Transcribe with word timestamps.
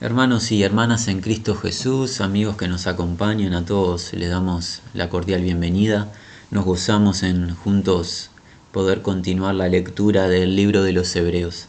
Hermanos 0.00 0.50
y 0.50 0.64
hermanas 0.64 1.06
en 1.06 1.20
Cristo 1.20 1.54
Jesús, 1.54 2.20
amigos 2.20 2.56
que 2.56 2.66
nos 2.66 2.88
acompañan, 2.88 3.54
a 3.54 3.64
todos 3.64 4.12
les 4.12 4.28
damos 4.28 4.82
la 4.92 5.08
cordial 5.08 5.42
bienvenida. 5.42 6.12
Nos 6.50 6.64
gozamos 6.64 7.22
en 7.22 7.54
juntos 7.54 8.30
poder 8.72 9.02
continuar 9.02 9.54
la 9.54 9.68
lectura 9.68 10.26
del 10.26 10.56
libro 10.56 10.82
de 10.82 10.92
los 10.92 11.14
Hebreos. 11.14 11.68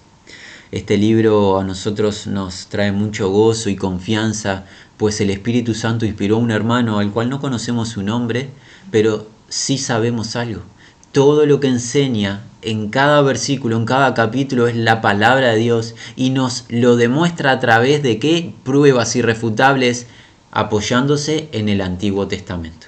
Este 0.72 0.98
libro 0.98 1.60
a 1.60 1.64
nosotros 1.64 2.26
nos 2.26 2.66
trae 2.66 2.92
mucho 2.92 3.30
gozo 3.30 3.70
y 3.70 3.76
confianza, 3.76 4.66
pues 4.98 5.22
el 5.22 5.30
Espíritu 5.30 5.76
Santo 5.76 6.08
inspiró 6.08 6.38
a 6.38 6.40
un 6.40 6.50
hermano 6.50 6.98
al 6.98 7.12
cual 7.12 7.30
no 7.30 7.40
conocemos 7.40 7.90
su 7.90 8.02
nombre, 8.02 8.50
pero 8.90 9.28
sí 9.50 9.78
sabemos 9.78 10.36
algo. 10.36 10.64
Todo 11.12 11.46
lo 11.46 11.60
que 11.60 11.68
enseña 11.68 12.42
en 12.66 12.90
cada 12.90 13.22
versículo, 13.22 13.78
en 13.78 13.86
cada 13.86 14.14
capítulo, 14.14 14.68
es 14.68 14.76
la 14.76 15.02
palabra 15.02 15.54
de 15.54 15.58
Dios 15.58 15.96
y 16.16 16.32
nos 16.32 16.66
lo 16.70 16.96
demuestra 16.96 17.52
a 17.52 17.60
través 17.60 18.04
de 18.04 18.20
qué 18.20 18.54
pruebas 18.64 19.16
irrefutables 19.16 20.08
apoyándose 20.52 21.50
en 21.52 21.70
el 21.70 21.82
Antiguo 21.82 22.28
Testamento. 22.28 22.88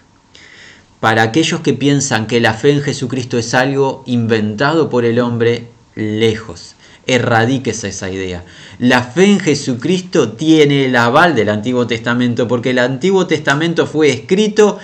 Para 0.99 1.21
aquellos 1.21 1.62
que 1.62 1.73
piensan 1.73 2.26
que 2.26 2.40
la 2.40 2.54
fe 2.54 2.71
en 2.71 2.82
Jesucristo 2.82 3.38
es 3.38 3.54
algo 3.54 4.04
inventado 4.08 4.90
por 4.90 5.05
el 5.05 5.20
hombre, 5.20 5.68
lejos. 5.96 6.76
Erradiques 7.05 7.84
esa 7.84 8.09
idea. 8.09 8.44
La 8.80 9.02
fe 9.02 9.26
en 9.26 9.40
Jesucristo 9.40 10.34
tiene 10.34 10.85
el 10.85 10.96
aval 10.96 11.35
del 11.35 11.49
Antiguo 11.49 11.88
Testamento 11.88 12.48
porque 12.48 12.71
el 12.71 12.80
Antiguo 12.80 13.27
Testamento 13.27 13.85
fue 13.85 14.09
escrito 14.09 14.80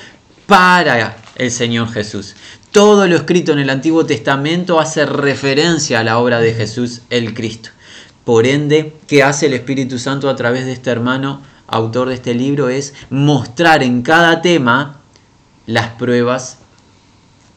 para 0.45 1.17
el 1.35 1.51
Señor 1.51 1.91
Jesús. 1.91 2.35
Todo 2.73 3.07
lo 3.07 3.15
escrito 3.15 3.51
en 3.51 3.59
el 3.59 3.69
Antiguo 3.69 4.03
Testamento 4.07 4.79
hace 4.79 5.05
referencia 5.05 5.99
a 5.99 6.03
la 6.03 6.17
obra 6.17 6.39
de 6.39 6.55
Jesús 6.55 7.01
el 7.11 7.35
Cristo. 7.35 7.69
Por 8.25 8.47
ende, 8.47 8.95
¿qué 9.07 9.21
hace 9.21 9.45
el 9.45 9.53
Espíritu 9.53 9.99
Santo 9.99 10.27
a 10.27 10.35
través 10.35 10.65
de 10.65 10.71
este 10.71 10.89
hermano, 10.89 11.43
autor 11.67 12.09
de 12.09 12.15
este 12.15 12.33
libro? 12.33 12.69
Es 12.69 12.95
mostrar 13.11 13.83
en 13.83 14.01
cada 14.01 14.41
tema 14.41 15.01
las 15.67 15.89
pruebas 15.89 16.57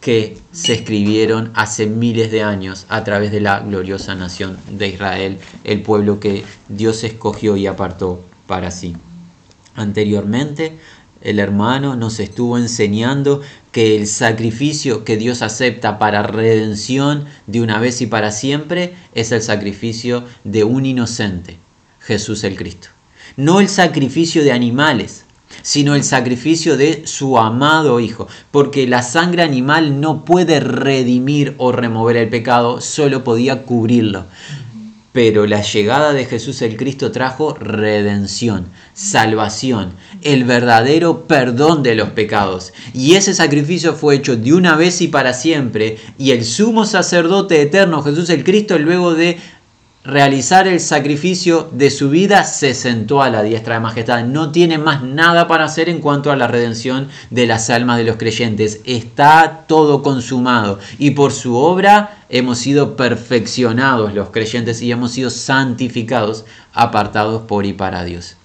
que 0.02 0.36
se 0.52 0.74
escribieron 0.74 1.50
hace 1.54 1.86
miles 1.86 2.30
de 2.30 2.42
años 2.42 2.84
a 2.90 3.02
través 3.02 3.32
de 3.32 3.40
la 3.40 3.60
gloriosa 3.60 4.14
nación 4.14 4.58
de 4.68 4.88
Israel, 4.88 5.38
el 5.64 5.80
pueblo 5.80 6.20
que 6.20 6.44
Dios 6.68 7.04
escogió 7.04 7.56
y 7.56 7.66
apartó 7.66 8.22
para 8.46 8.70
sí. 8.70 8.94
Anteriormente 9.76 10.78
el 11.26 11.40
hermano 11.40 11.96
nos 11.96 12.20
estuvo 12.20 12.56
enseñando 12.56 13.42
que 13.72 13.96
el 13.96 14.06
sacrificio 14.06 15.04
que 15.04 15.16
Dios 15.16 15.42
acepta 15.42 15.98
para 15.98 16.22
redención 16.22 17.24
de 17.48 17.60
una 17.60 17.80
vez 17.80 18.00
y 18.00 18.06
para 18.06 18.30
siempre 18.30 18.94
es 19.12 19.32
el 19.32 19.42
sacrificio 19.42 20.24
de 20.44 20.62
un 20.62 20.86
inocente, 20.86 21.58
Jesús 22.00 22.44
el 22.44 22.54
Cristo. 22.54 22.88
No 23.36 23.58
el 23.58 23.68
sacrificio 23.68 24.44
de 24.44 24.52
animales, 24.52 25.24
sino 25.62 25.96
el 25.96 26.04
sacrificio 26.04 26.76
de 26.76 27.08
su 27.08 27.38
amado 27.38 27.98
Hijo, 27.98 28.28
porque 28.52 28.86
la 28.86 29.02
sangre 29.02 29.42
animal 29.42 30.00
no 30.00 30.24
puede 30.24 30.60
redimir 30.60 31.56
o 31.58 31.72
remover 31.72 32.16
el 32.18 32.28
pecado, 32.28 32.80
solo 32.80 33.24
podía 33.24 33.64
cubrirlo 33.64 34.26
pero 35.16 35.46
la 35.46 35.62
llegada 35.62 36.12
de 36.12 36.26
Jesús 36.26 36.60
el 36.60 36.76
Cristo 36.76 37.10
trajo 37.10 37.54
redención, 37.54 38.66
salvación, 38.92 39.94
el 40.20 40.44
verdadero 40.44 41.26
perdón 41.26 41.82
de 41.82 41.94
los 41.94 42.10
pecados. 42.10 42.74
Y 42.92 43.14
ese 43.14 43.32
sacrificio 43.32 43.94
fue 43.94 44.16
hecho 44.16 44.36
de 44.36 44.52
una 44.52 44.76
vez 44.76 45.00
y 45.00 45.08
para 45.08 45.32
siempre. 45.32 45.96
Y 46.18 46.32
el 46.32 46.44
sumo 46.44 46.84
sacerdote 46.84 47.62
eterno, 47.62 48.02
Jesús 48.02 48.28
el 48.28 48.44
Cristo, 48.44 48.78
luego 48.78 49.14
de 49.14 49.38
realizar 50.06 50.68
el 50.68 50.78
sacrificio 50.78 51.68
de 51.72 51.90
su 51.90 52.10
vida, 52.10 52.44
se 52.44 52.74
sentó 52.74 53.22
a 53.22 53.30
la 53.30 53.42
diestra 53.42 53.74
de 53.74 53.80
majestad. 53.80 54.24
No 54.24 54.52
tiene 54.52 54.78
más 54.78 55.02
nada 55.02 55.48
para 55.48 55.64
hacer 55.64 55.88
en 55.88 56.00
cuanto 56.00 56.30
a 56.30 56.36
la 56.36 56.46
redención 56.46 57.08
de 57.30 57.46
las 57.46 57.70
almas 57.70 57.98
de 57.98 58.04
los 58.04 58.16
creyentes. 58.16 58.80
Está 58.84 59.64
todo 59.66 60.02
consumado 60.02 60.78
y 60.98 61.10
por 61.10 61.32
su 61.32 61.56
obra 61.56 62.18
hemos 62.28 62.58
sido 62.58 62.96
perfeccionados 62.96 64.14
los 64.14 64.30
creyentes 64.30 64.80
y 64.80 64.92
hemos 64.92 65.10
sido 65.10 65.30
santificados, 65.30 66.44
apartados 66.72 67.42
por 67.42 67.66
y 67.66 67.72
para 67.72 68.04
Dios. 68.04 68.36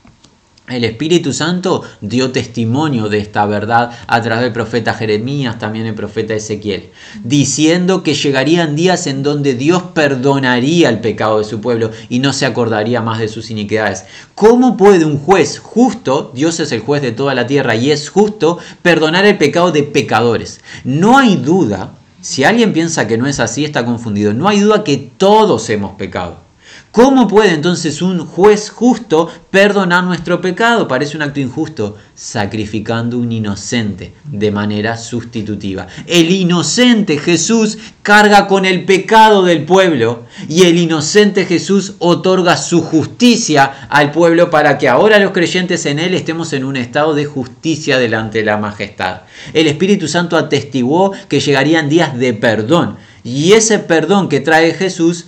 El 0.68 0.84
Espíritu 0.84 1.34
Santo 1.34 1.84
dio 2.02 2.32
testimonio 2.32 3.10
de 3.10 3.18
esta 3.18 3.46
verdad 3.48 3.92
a 4.06 4.22
través 4.22 4.44
del 4.44 4.54
profeta 4.54 4.94
Jeremías, 4.94 5.58
también 5.58 5.88
el 5.88 5.96
profeta 5.96 6.36
Ezequiel, 6.36 6.92
diciendo 7.24 8.04
que 8.04 8.14
llegarían 8.14 8.76
días 8.76 9.08
en 9.08 9.24
donde 9.24 9.56
Dios 9.56 9.82
perdonaría 9.94 10.88
el 10.90 11.00
pecado 11.00 11.40
de 11.40 11.46
su 11.46 11.60
pueblo 11.62 11.90
y 12.10 12.20
no 12.20 12.32
se 12.32 12.46
acordaría 12.46 13.02
más 13.02 13.20
de 13.20 13.28
sus 13.28 13.50
iniquidades. 13.50 14.06
¿Cómo 14.36 14.78
puede 14.78 15.04
un 15.04 15.18
juez 15.18 15.60
justo, 15.60 16.32
Dios 16.34 16.60
es 16.60 16.72
el 16.72 16.82
juez 16.82 17.02
de 17.02 17.12
toda 17.12 17.34
la 17.34 17.48
tierra 17.48 17.76
y 17.76 17.92
es 17.92 18.10
justo, 18.10 18.60
perdonar 18.84 19.26
el 19.26 19.40
pecado 19.40 19.72
de 19.72 19.84
pecadores? 19.84 20.62
No 20.84 21.18
hay 21.18 21.38
duda, 21.38 21.96
si 22.22 22.44
alguien 22.44 22.72
piensa 22.72 23.08
que 23.08 23.18
no 23.18 23.26
es 23.26 23.40
así, 23.40 23.66
está 23.66 23.84
confundido, 23.84 24.34
no 24.34 24.48
hay 24.48 24.60
duda 24.60 24.84
que 24.84 24.98
todos 25.18 25.70
hemos 25.72 25.94
pecado. 25.94 26.51
¿Cómo 26.92 27.26
puede 27.30 27.54
entonces 27.54 28.02
un 28.02 28.26
juez 28.26 28.70
justo 28.70 29.32
perdonar 29.50 30.04
nuestro 30.04 30.42
pecado? 30.42 30.90
Parece 30.90 31.16
un 31.16 31.24
acto 31.24 31.40
injusto, 31.40 31.98
sacrificando 32.16 33.18
un 33.18 33.32
inocente 33.32 34.14
de 34.26 34.52
manera 34.52 34.98
sustitutiva. 34.98 35.88
El 36.06 36.30
inocente 36.32 37.18
Jesús 37.18 37.78
carga 38.02 38.46
con 38.48 38.66
el 38.66 38.84
pecado 38.84 39.44
del 39.44 39.64
pueblo 39.64 40.26
y 40.50 40.64
el 40.64 40.78
inocente 40.78 41.46
Jesús 41.46 41.94
otorga 42.00 42.58
su 42.58 42.82
justicia 42.82 43.88
al 43.88 44.12
pueblo 44.12 44.50
para 44.50 44.78
que 44.78 44.90
ahora 44.90 45.18
los 45.18 45.32
creyentes 45.32 45.86
en 45.86 45.98
Él 45.98 46.14
estemos 46.14 46.52
en 46.52 46.66
un 46.66 46.76
estado 46.76 47.16
de 47.16 47.24
justicia 47.24 48.00
delante 48.00 48.40
de 48.40 48.46
la 48.46 48.58
majestad. 48.58 49.22
El 49.54 49.68
Espíritu 49.68 50.10
Santo 50.10 50.36
atestiguó 50.36 51.14
que 51.30 51.40
llegarían 51.40 51.88
días 51.88 52.18
de 52.18 52.34
perdón 52.34 52.98
y 53.24 53.54
ese 53.54 53.80
perdón 53.80 54.28
que 54.28 54.42
trae 54.42 54.74
Jesús 54.74 55.28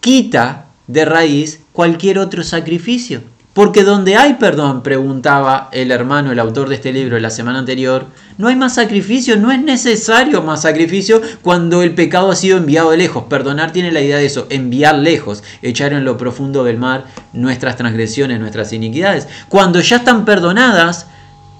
quita 0.00 0.67
de 0.88 1.04
raíz 1.04 1.60
cualquier 1.72 2.18
otro 2.18 2.42
sacrificio. 2.42 3.20
Porque 3.58 3.82
donde 3.82 4.14
hay 4.14 4.34
perdón, 4.34 4.84
preguntaba 4.84 5.68
el 5.72 5.90
hermano, 5.90 6.30
el 6.30 6.38
autor 6.38 6.68
de 6.68 6.76
este 6.76 6.92
libro 6.92 7.18
la 7.18 7.30
semana 7.30 7.58
anterior, 7.58 8.06
no 8.36 8.46
hay 8.46 8.54
más 8.54 8.76
sacrificio, 8.76 9.36
no 9.36 9.50
es 9.50 9.60
necesario 9.60 10.42
más 10.42 10.62
sacrificio 10.62 11.20
cuando 11.42 11.82
el 11.82 11.92
pecado 11.92 12.30
ha 12.30 12.36
sido 12.36 12.56
enviado 12.56 12.92
de 12.92 12.98
lejos. 12.98 13.24
Perdonar 13.24 13.72
tiene 13.72 13.90
la 13.90 14.00
idea 14.00 14.18
de 14.18 14.26
eso, 14.26 14.46
enviar 14.48 14.96
lejos, 14.98 15.42
echar 15.60 15.92
en 15.92 16.04
lo 16.04 16.16
profundo 16.16 16.62
del 16.62 16.78
mar 16.78 17.06
nuestras 17.32 17.76
transgresiones, 17.76 18.38
nuestras 18.38 18.72
iniquidades. 18.72 19.26
Cuando 19.48 19.80
ya 19.80 19.96
están 19.96 20.24
perdonadas, 20.24 21.08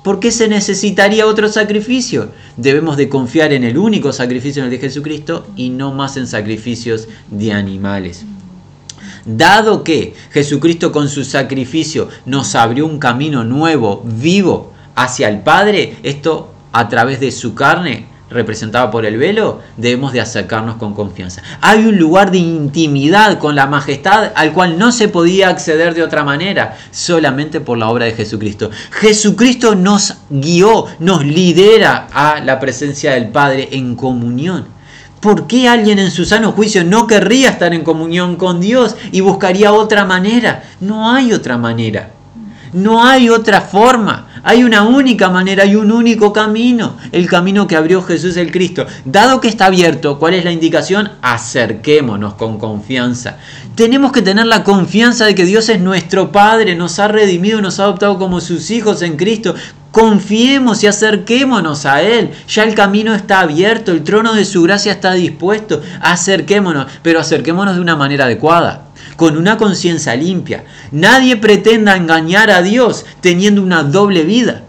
¿por 0.05 0.21
qué 0.21 0.31
se 0.31 0.47
necesitaría 0.47 1.27
otro 1.27 1.49
sacrificio? 1.49 2.31
Debemos 2.57 2.97
de 2.97 3.09
confiar 3.09 3.53
en 3.53 3.65
el 3.65 3.77
único 3.77 4.13
sacrificio 4.13 4.63
en 4.63 4.67
el 4.67 4.71
de 4.71 4.79
Jesucristo 4.79 5.49
y 5.57 5.71
no 5.71 5.93
más 5.93 6.17
en 6.17 6.29
sacrificios 6.29 7.09
de 7.29 7.53
animales. 7.53 8.25
Dado 9.25 9.85
que 9.85 10.15
Jesucristo 10.31 10.93
con 10.93 11.09
su 11.09 11.25
sacrificio 11.25 12.09
nos 12.27 12.55
abrió 12.55 12.87
un 12.87 12.99
camino 12.99 13.45
nuevo, 13.45 14.03
vivo, 14.05 14.73
hacia 14.95 15.29
el 15.29 15.41
Padre, 15.41 15.97
esto 16.03 16.53
a 16.73 16.89
través 16.89 17.21
de 17.21 17.31
su 17.31 17.55
carne, 17.55 18.07
representada 18.31 18.91
por 18.91 19.07
el 19.07 19.17
velo, 19.17 19.61
debemos 19.77 20.13
de 20.13 20.21
acercarnos 20.21 20.77
con 20.77 20.95
confianza. 20.95 21.43
Hay 21.61 21.87
un 21.87 21.97
lugar 21.99 22.31
de 22.31 22.39
intimidad 22.39 23.39
con 23.39 23.55
la 23.55 23.67
majestad 23.67 24.33
al 24.35 24.53
cual 24.53 24.79
no 24.79 24.93
se 24.93 25.09
podía 25.09 25.49
acceder 25.49 25.95
de 25.95 26.03
otra 26.03 26.25
manera, 26.25 26.77
solamente 26.91 27.61
por 27.61 27.79
la 27.79 27.89
obra 27.89 28.05
de 28.05 28.13
Jesucristo. 28.13 28.71
Jesucristo 28.91 29.75
nos 29.75 30.19
guió, 30.29 30.87
nos 30.99 31.25
lidera 31.25 32.09
a 32.13 32.41
la 32.41 32.61
presencia 32.61 33.13
del 33.13 33.29
Padre 33.29 33.69
en 33.73 33.95
comunión. 33.95 34.78
¿Por 35.21 35.49
qué 35.49 35.69
alguien 35.69 35.99
en 35.99 36.13
su 36.13 36.25
sano 36.25 36.53
juicio 36.53 36.85
no 36.85 37.07
querría 37.07 37.51
estar 37.51 37.75
en 37.75 37.83
comunión 37.83 38.37
con 38.37 38.61
Dios 38.61 38.97
y 39.11 39.21
buscaría 39.21 39.73
otra 39.73 40.05
manera? 40.05 40.63
No 40.81 41.11
hay 41.11 41.33
otra 41.33 41.59
manera. 41.59 42.11
No 42.73 43.05
hay 43.05 43.29
otra 43.29 43.63
forma. 43.63 44.29
Hay 44.45 44.63
una 44.63 44.85
única 44.85 45.29
manera, 45.31 45.65
hay 45.65 45.75
un 45.75 45.91
único 45.91 46.33
camino. 46.33 46.97
El 47.13 47.29
camino 47.29 47.67
que 47.67 47.77
abrió 47.77 48.03
Jesús 48.03 48.37
el 48.37 48.53
Cristo. 48.53 48.87
Dado 49.05 49.41
que 49.41 49.49
está 49.49 49.67
abierto, 49.67 50.19
¿cuál 50.19 50.35
es 50.35 50.45
la 50.45 50.53
indicación? 50.53 51.11
Acerquémonos 51.23 52.35
con 52.35 52.59
confianza. 52.59 53.39
Tenemos 53.75 54.13
que 54.13 54.23
tener 54.23 54.47
la 54.47 54.65
confianza 54.65 55.27
de 55.27 55.35
que 55.35 55.45
Dios 55.45 55.69
es 55.69 55.81
nuestro 55.81 56.31
Padre, 56.31 56.75
nos 56.77 56.99
ha 56.99 57.09
redimido, 57.09 57.61
nos 57.61 57.81
ha 57.81 57.85
adoptado 57.85 58.19
como 58.19 58.41
sus 58.41 58.71
hijos 58.71 59.03
en 59.03 59.17
Cristo. 59.17 59.55
Confiemos 59.91 60.83
y 60.83 60.87
acerquémonos 60.87 61.87
a 61.87 62.03
Él. 62.03 62.31
Ya 62.49 62.65
el 62.65 62.75
camino 62.75 63.15
está 63.15 63.41
abierto, 63.41 63.93
el 63.93 64.05
trono 64.05 64.35
de 64.35 64.45
su 64.45 64.63
gracia 64.63 64.93
está 64.93 65.15
dispuesto. 65.15 65.83
Acerquémonos, 66.01 66.87
pero 67.03 67.21
acerquémonos 67.21 67.75
de 67.75 67.81
una 67.81 67.97
manera 67.97 68.27
adecuada, 68.27 68.89
con 69.17 69.37
una 69.37 69.57
conciencia 69.57 70.15
limpia. 70.15 70.65
Nadie 70.93 71.37
pretenda 71.37 71.97
engañar 71.97 72.51
a 72.51 72.63
Dios 72.63 73.07
teniendo 73.21 73.63
una 73.63 73.83
doble 73.83 74.25
vida. 74.25 74.63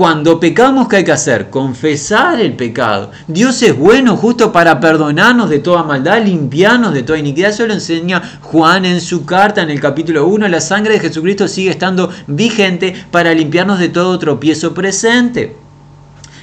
Cuando 0.00 0.40
pecamos, 0.40 0.88
¿qué 0.88 0.96
hay 0.96 1.04
que 1.04 1.12
hacer? 1.12 1.50
Confesar 1.50 2.40
el 2.40 2.54
pecado. 2.54 3.10
Dios 3.28 3.60
es 3.60 3.76
bueno 3.76 4.16
justo 4.16 4.50
para 4.50 4.80
perdonarnos 4.80 5.50
de 5.50 5.58
toda 5.58 5.82
maldad, 5.82 6.24
limpiarnos 6.24 6.94
de 6.94 7.02
toda 7.02 7.18
iniquidad. 7.18 7.50
Eso 7.50 7.66
lo 7.66 7.74
enseña 7.74 8.22
Juan 8.40 8.86
en 8.86 9.02
su 9.02 9.26
carta 9.26 9.60
en 9.60 9.68
el 9.68 9.78
capítulo 9.78 10.26
1. 10.26 10.48
La 10.48 10.62
sangre 10.62 10.94
de 10.94 11.00
Jesucristo 11.00 11.48
sigue 11.48 11.68
estando 11.68 12.10
vigente 12.26 12.94
para 13.10 13.34
limpiarnos 13.34 13.78
de 13.78 13.90
todo 13.90 14.18
tropiezo 14.18 14.72
presente. 14.72 15.54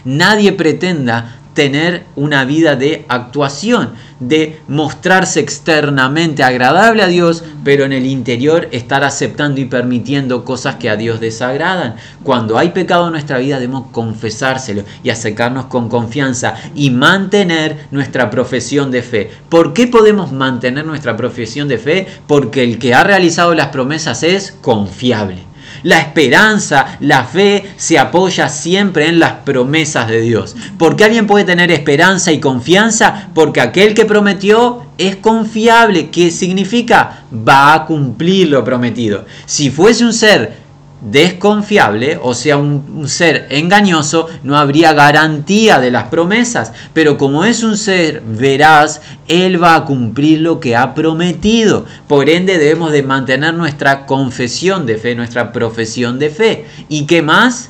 Nadie 0.05 0.51
pretenda 0.53 1.39
tener 1.57 2.03
una 2.15 2.45
vida 2.45 2.75
de 2.75 3.03
actuación, 3.09 3.93
de 4.19 4.61
mostrarse 4.67 5.39
externamente 5.39 6.43
agradable 6.43 7.01
a 7.01 7.07
Dios, 7.07 7.43
pero 7.63 7.83
en 7.83 7.93
el 7.93 8.05
interior 8.05 8.67
estar 8.71 9.03
aceptando 9.03 9.59
y 9.59 9.65
permitiendo 9.65 10.45
cosas 10.45 10.75
que 10.75 10.87
a 10.87 10.95
Dios 10.95 11.19
desagradan. 11.19 11.95
Cuando 12.21 12.59
hay 12.59 12.69
pecado 12.69 13.07
en 13.07 13.13
nuestra 13.13 13.39
vida 13.39 13.59
debemos 13.59 13.87
confesárselo 13.91 14.83
y 15.01 15.09
acercarnos 15.09 15.65
con 15.65 15.89
confianza 15.89 16.53
y 16.75 16.91
mantener 16.91 17.87
nuestra 17.89 18.29
profesión 18.29 18.91
de 18.91 19.01
fe. 19.01 19.31
¿Por 19.49 19.73
qué 19.73 19.87
podemos 19.87 20.31
mantener 20.31 20.85
nuestra 20.85 21.17
profesión 21.17 21.67
de 21.67 21.79
fe? 21.79 22.05
Porque 22.27 22.63
el 22.63 22.77
que 22.77 22.93
ha 22.93 23.03
realizado 23.03 23.55
las 23.55 23.69
promesas 23.69 24.21
es 24.21 24.51
confiable. 24.61 25.46
La 25.83 25.99
esperanza, 25.99 26.97
la 26.99 27.23
fe 27.23 27.73
se 27.77 27.99
apoya 27.99 28.49
siempre 28.49 29.07
en 29.07 29.19
las 29.19 29.33
promesas 29.45 30.07
de 30.07 30.21
Dios. 30.21 30.55
¿Por 30.77 30.95
qué 30.95 31.05
alguien 31.05 31.27
puede 31.27 31.45
tener 31.45 31.71
esperanza 31.71 32.31
y 32.31 32.39
confianza? 32.39 33.29
Porque 33.33 33.61
aquel 33.61 33.93
que 33.93 34.05
prometió 34.05 34.83
es 34.97 35.15
confiable. 35.15 36.09
¿Qué 36.09 36.31
significa? 36.31 37.23
Va 37.31 37.73
a 37.73 37.85
cumplir 37.85 38.49
lo 38.49 38.63
prometido. 38.63 39.25
Si 39.45 39.69
fuese 39.69 40.05
un 40.05 40.13
ser 40.13 40.66
desconfiable, 41.01 42.19
o 42.21 42.33
sea, 42.33 42.57
un, 42.57 43.07
ser 43.07 43.47
engañoso, 43.49 44.27
no 44.43 44.57
habría 44.57 44.93
garantía 44.93 45.79
de 45.79 45.91
las 45.91 46.05
promesas. 46.05 46.73
Pero 46.93 47.17
como 47.17 47.45
es 47.45 47.63
un 47.63 47.77
ser 47.77 48.21
veraz, 48.21 49.01
Él 49.27 49.61
va 49.61 49.75
a 49.75 49.85
cumplir 49.85 50.41
lo 50.41 50.59
que 50.59 50.75
ha 50.75 50.93
prometido. 50.93 51.85
Por 52.07 52.29
ende, 52.29 52.57
debemos 52.57 52.91
de 52.91 53.03
mantener 53.03 53.53
nuestra 53.53 54.05
confesión 54.05 54.85
de 54.85 54.97
fe, 54.97 55.15
nuestra 55.15 55.51
profesión 55.51 56.19
de 56.19 56.29
fe. 56.29 56.65
¿Y 56.89 57.05
qué 57.05 57.21
más? 57.21 57.69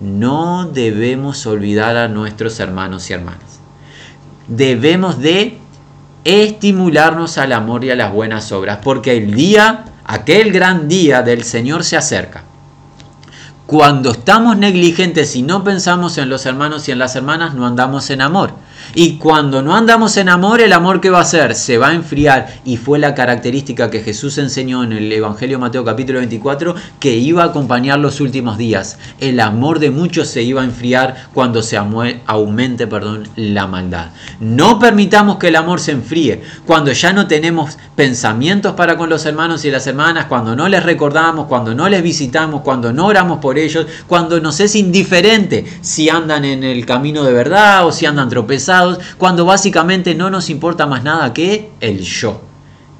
No 0.00 0.70
debemos 0.72 1.46
olvidar 1.46 1.96
a 1.96 2.08
nuestros 2.08 2.60
hermanos 2.60 3.08
y 3.10 3.12
hermanas. 3.12 3.60
Debemos 4.46 5.20
de 5.20 5.58
estimularnos 6.24 7.38
al 7.38 7.52
amor 7.52 7.84
y 7.84 7.90
a 7.90 7.96
las 7.96 8.12
buenas 8.12 8.52
obras, 8.52 8.78
porque 8.82 9.16
el 9.16 9.34
día, 9.34 9.84
aquel 10.04 10.52
gran 10.52 10.88
día 10.88 11.22
del 11.22 11.44
Señor 11.44 11.84
se 11.84 11.96
acerca. 11.96 12.44
Cuando 13.68 14.12
estamos 14.12 14.56
negligentes 14.56 15.36
y 15.36 15.42
no 15.42 15.62
pensamos 15.62 16.16
en 16.16 16.30
los 16.30 16.46
hermanos 16.46 16.88
y 16.88 16.92
en 16.92 16.98
las 16.98 17.16
hermanas, 17.16 17.52
no 17.52 17.66
andamos 17.66 18.08
en 18.08 18.22
amor. 18.22 18.52
Y 18.94 19.18
cuando 19.18 19.62
no 19.62 19.76
andamos 19.76 20.16
en 20.16 20.28
amor, 20.28 20.60
el 20.60 20.72
amor 20.72 21.00
que 21.00 21.10
va 21.10 21.18
a 21.18 21.22
hacer 21.22 21.54
se 21.54 21.76
va 21.76 21.88
a 21.88 21.94
enfriar. 21.94 22.48
Y 22.64 22.78
fue 22.78 22.98
la 22.98 23.14
característica 23.14 23.90
que 23.90 24.00
Jesús 24.00 24.38
enseñó 24.38 24.82
en 24.82 24.92
el 24.92 25.12
Evangelio 25.12 25.58
Mateo 25.58 25.84
capítulo 25.84 26.20
24 26.20 26.74
que 26.98 27.16
iba 27.16 27.42
a 27.42 27.46
acompañar 27.46 27.98
los 27.98 28.20
últimos 28.20 28.56
días. 28.56 28.98
El 29.20 29.40
amor 29.40 29.78
de 29.78 29.90
muchos 29.90 30.28
se 30.28 30.42
iba 30.42 30.62
a 30.62 30.64
enfriar 30.64 31.28
cuando 31.34 31.62
se 31.62 31.76
aumente 31.76 32.86
perdón, 32.86 33.28
la 33.36 33.66
maldad. 33.66 34.08
No 34.40 34.78
permitamos 34.78 35.36
que 35.36 35.48
el 35.48 35.56
amor 35.56 35.80
se 35.80 35.92
enfríe. 35.92 36.42
Cuando 36.66 36.92
ya 36.92 37.12
no 37.12 37.26
tenemos 37.26 37.76
pensamientos 37.94 38.74
para 38.74 38.96
con 38.96 39.10
los 39.10 39.26
hermanos 39.26 39.64
y 39.64 39.70
las 39.70 39.86
hermanas, 39.86 40.26
cuando 40.26 40.56
no 40.56 40.68
les 40.68 40.82
recordamos, 40.82 41.46
cuando 41.46 41.74
no 41.74 41.88
les 41.88 42.02
visitamos, 42.02 42.62
cuando 42.62 42.92
no 42.92 43.06
oramos 43.06 43.38
por 43.38 43.58
ellos, 43.58 43.86
cuando 44.06 44.40
nos 44.40 44.60
es 44.60 44.74
indiferente 44.76 45.64
si 45.82 46.08
andan 46.08 46.44
en 46.44 46.64
el 46.64 46.86
camino 46.86 47.24
de 47.24 47.32
verdad 47.32 47.86
o 47.86 47.92
si 47.92 48.06
andan 48.06 48.28
tropezados 48.28 48.77
cuando 49.16 49.44
básicamente 49.44 50.14
no 50.14 50.30
nos 50.30 50.50
importa 50.50 50.86
más 50.86 51.02
nada 51.04 51.32
que 51.32 51.70
el 51.80 52.00
yo. 52.00 52.42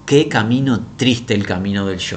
Qué 0.06 0.26
camino 0.26 0.80
triste 0.96 1.34
el 1.34 1.44
camino 1.44 1.86
del 1.86 1.98
yo. 1.98 2.16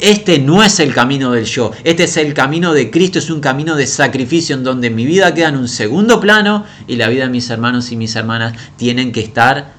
Este 0.00 0.40
no 0.40 0.62
es 0.62 0.80
el 0.80 0.92
camino 0.92 1.30
del 1.30 1.44
yo, 1.44 1.70
este 1.84 2.04
es 2.04 2.16
el 2.16 2.34
camino 2.34 2.72
de 2.72 2.90
Cristo, 2.90 3.20
es 3.20 3.30
un 3.30 3.40
camino 3.40 3.76
de 3.76 3.86
sacrificio 3.86 4.56
en 4.56 4.64
donde 4.64 4.90
mi 4.90 5.06
vida 5.06 5.32
queda 5.34 5.50
en 5.50 5.56
un 5.56 5.68
segundo 5.68 6.18
plano 6.18 6.64
y 6.88 6.96
la 6.96 7.08
vida 7.08 7.24
de 7.24 7.30
mis 7.30 7.48
hermanos 7.50 7.92
y 7.92 7.96
mis 7.96 8.16
hermanas 8.16 8.54
tienen 8.76 9.12
que 9.12 9.20
estar 9.20 9.72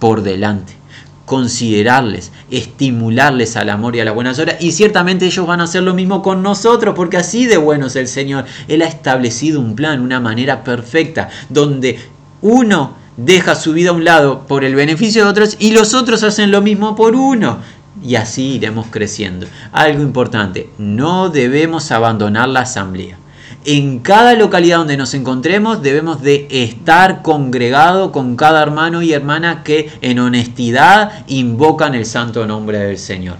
por 0.00 0.22
delante 0.22 0.78
considerarles, 1.28 2.32
estimularles 2.50 3.56
al 3.56 3.68
amor 3.68 3.94
y 3.94 4.00
a 4.00 4.04
las 4.04 4.14
buenas 4.14 4.38
obras. 4.38 4.56
Y 4.60 4.72
ciertamente 4.72 5.26
ellos 5.26 5.46
van 5.46 5.60
a 5.60 5.64
hacer 5.64 5.82
lo 5.82 5.94
mismo 5.94 6.22
con 6.22 6.42
nosotros, 6.42 6.94
porque 6.96 7.18
así 7.18 7.46
de 7.46 7.58
bueno 7.58 7.86
es 7.86 7.96
el 7.96 8.08
Señor. 8.08 8.46
Él 8.66 8.82
ha 8.82 8.86
establecido 8.86 9.60
un 9.60 9.76
plan, 9.76 10.00
una 10.00 10.20
manera 10.20 10.64
perfecta, 10.64 11.28
donde 11.50 11.98
uno 12.42 12.94
deja 13.16 13.54
su 13.54 13.72
vida 13.72 13.90
a 13.90 13.94
un 13.94 14.04
lado 14.04 14.46
por 14.46 14.64
el 14.64 14.74
beneficio 14.74 15.24
de 15.24 15.30
otros 15.30 15.56
y 15.58 15.72
los 15.72 15.94
otros 15.94 16.22
hacen 16.22 16.50
lo 16.50 16.62
mismo 16.62 16.94
por 16.96 17.14
uno. 17.14 17.58
Y 18.02 18.14
así 18.14 18.54
iremos 18.54 18.86
creciendo. 18.90 19.46
Algo 19.72 20.02
importante, 20.02 20.70
no 20.78 21.28
debemos 21.28 21.90
abandonar 21.90 22.48
la 22.48 22.60
asamblea. 22.60 23.18
En 23.64 23.98
cada 23.98 24.34
localidad 24.34 24.78
donde 24.78 24.96
nos 24.96 25.14
encontremos 25.14 25.82
debemos 25.82 26.22
de 26.22 26.46
estar 26.50 27.22
congregado 27.22 28.12
con 28.12 28.36
cada 28.36 28.62
hermano 28.62 29.02
y 29.02 29.12
hermana 29.12 29.64
que 29.64 29.90
en 30.00 30.20
honestidad 30.20 31.24
invocan 31.26 31.94
el 31.94 32.06
santo 32.06 32.46
nombre 32.46 32.78
del 32.78 32.98
Señor. 32.98 33.36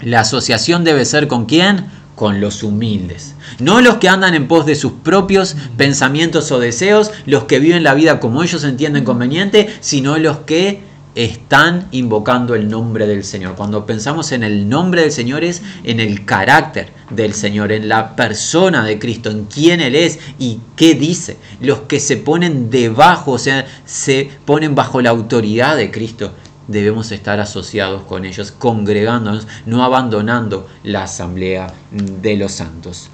La 0.00 0.20
asociación 0.20 0.84
debe 0.84 1.04
ser 1.04 1.28
con 1.28 1.46
quién? 1.46 1.86
Con 2.14 2.40
los 2.40 2.62
humildes. 2.62 3.34
No 3.58 3.80
los 3.80 3.96
que 3.96 4.08
andan 4.08 4.34
en 4.34 4.48
pos 4.48 4.66
de 4.66 4.74
sus 4.74 4.92
propios 4.92 5.56
pensamientos 5.76 6.52
o 6.52 6.58
deseos, 6.58 7.10
los 7.26 7.44
que 7.44 7.58
viven 7.58 7.82
la 7.82 7.94
vida 7.94 8.20
como 8.20 8.42
ellos 8.42 8.64
entienden 8.64 9.04
conveniente, 9.04 9.68
sino 9.80 10.18
los 10.18 10.38
que 10.38 10.92
están 11.14 11.88
invocando 11.90 12.54
el 12.54 12.68
nombre 12.68 13.06
del 13.06 13.24
Señor. 13.24 13.54
Cuando 13.54 13.84
pensamos 13.84 14.32
en 14.32 14.42
el 14.42 14.68
nombre 14.68 15.02
del 15.02 15.12
Señor 15.12 15.44
es 15.44 15.62
en 15.84 16.00
el 16.00 16.24
carácter 16.24 16.88
del 17.10 17.34
Señor, 17.34 17.72
en 17.72 17.88
la 17.88 18.16
persona 18.16 18.84
de 18.84 18.98
Cristo, 18.98 19.30
en 19.30 19.44
quién 19.44 19.80
Él 19.80 19.94
es 19.94 20.18
y 20.38 20.60
qué 20.76 20.94
dice. 20.94 21.36
Los 21.60 21.80
que 21.80 22.00
se 22.00 22.16
ponen 22.16 22.70
debajo, 22.70 23.32
o 23.32 23.38
sea, 23.38 23.66
se 23.84 24.30
ponen 24.46 24.74
bajo 24.74 25.02
la 25.02 25.10
autoridad 25.10 25.76
de 25.76 25.90
Cristo 25.90 26.32
debemos 26.72 27.12
estar 27.12 27.38
asociados 27.38 28.02
con 28.02 28.24
ellos, 28.24 28.50
congregándonos, 28.50 29.46
no 29.66 29.84
abandonando 29.84 30.66
la 30.82 31.04
asamblea 31.04 31.72
de 31.92 32.36
los 32.36 32.52
santos. 32.52 33.10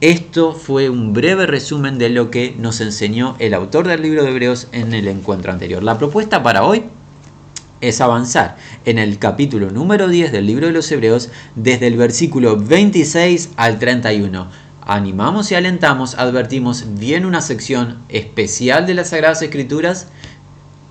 Esto 0.00 0.52
fue 0.52 0.90
un 0.90 1.14
breve 1.14 1.46
resumen 1.46 1.96
de 1.98 2.10
lo 2.10 2.30
que 2.30 2.54
nos 2.58 2.80
enseñó 2.80 3.34
el 3.38 3.54
autor 3.54 3.88
del 3.88 4.02
libro 4.02 4.22
de 4.22 4.30
Hebreos 4.30 4.68
en 4.72 4.92
el 4.92 5.08
encuentro 5.08 5.50
anterior. 5.50 5.82
La 5.82 5.96
propuesta 5.96 6.42
para 6.42 6.64
hoy 6.64 6.84
es 7.80 8.00
avanzar 8.00 8.56
en 8.84 8.98
el 8.98 9.18
capítulo 9.18 9.70
número 9.70 10.08
10 10.08 10.32
del 10.32 10.46
libro 10.46 10.66
de 10.66 10.74
los 10.74 10.90
Hebreos 10.92 11.30
desde 11.54 11.86
el 11.86 11.96
versículo 11.96 12.58
26 12.58 13.50
al 13.56 13.78
31. 13.78 14.48
Animamos 14.82 15.50
y 15.50 15.54
alentamos, 15.54 16.14
advertimos 16.14 16.84
bien 16.98 17.24
una 17.26 17.40
sección 17.40 17.98
especial 18.08 18.86
de 18.86 18.94
las 18.94 19.08
Sagradas 19.08 19.42
Escrituras 19.42 20.08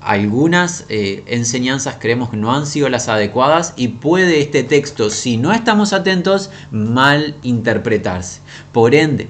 algunas 0.05 0.85
eh, 0.89 1.23
enseñanzas 1.25 1.97
creemos 1.99 2.29
que 2.29 2.37
no 2.37 2.53
han 2.53 2.67
sido 2.67 2.89
las 2.89 3.09
adecuadas 3.09 3.73
y 3.75 3.87
puede 3.87 4.39
este 4.39 4.63
texto, 4.63 5.09
si 5.09 5.37
no 5.37 5.51
estamos 5.51 5.93
atentos, 5.93 6.51
mal 6.69 7.35
interpretarse. 7.41 8.41
Por 8.71 8.93
ende, 8.93 9.29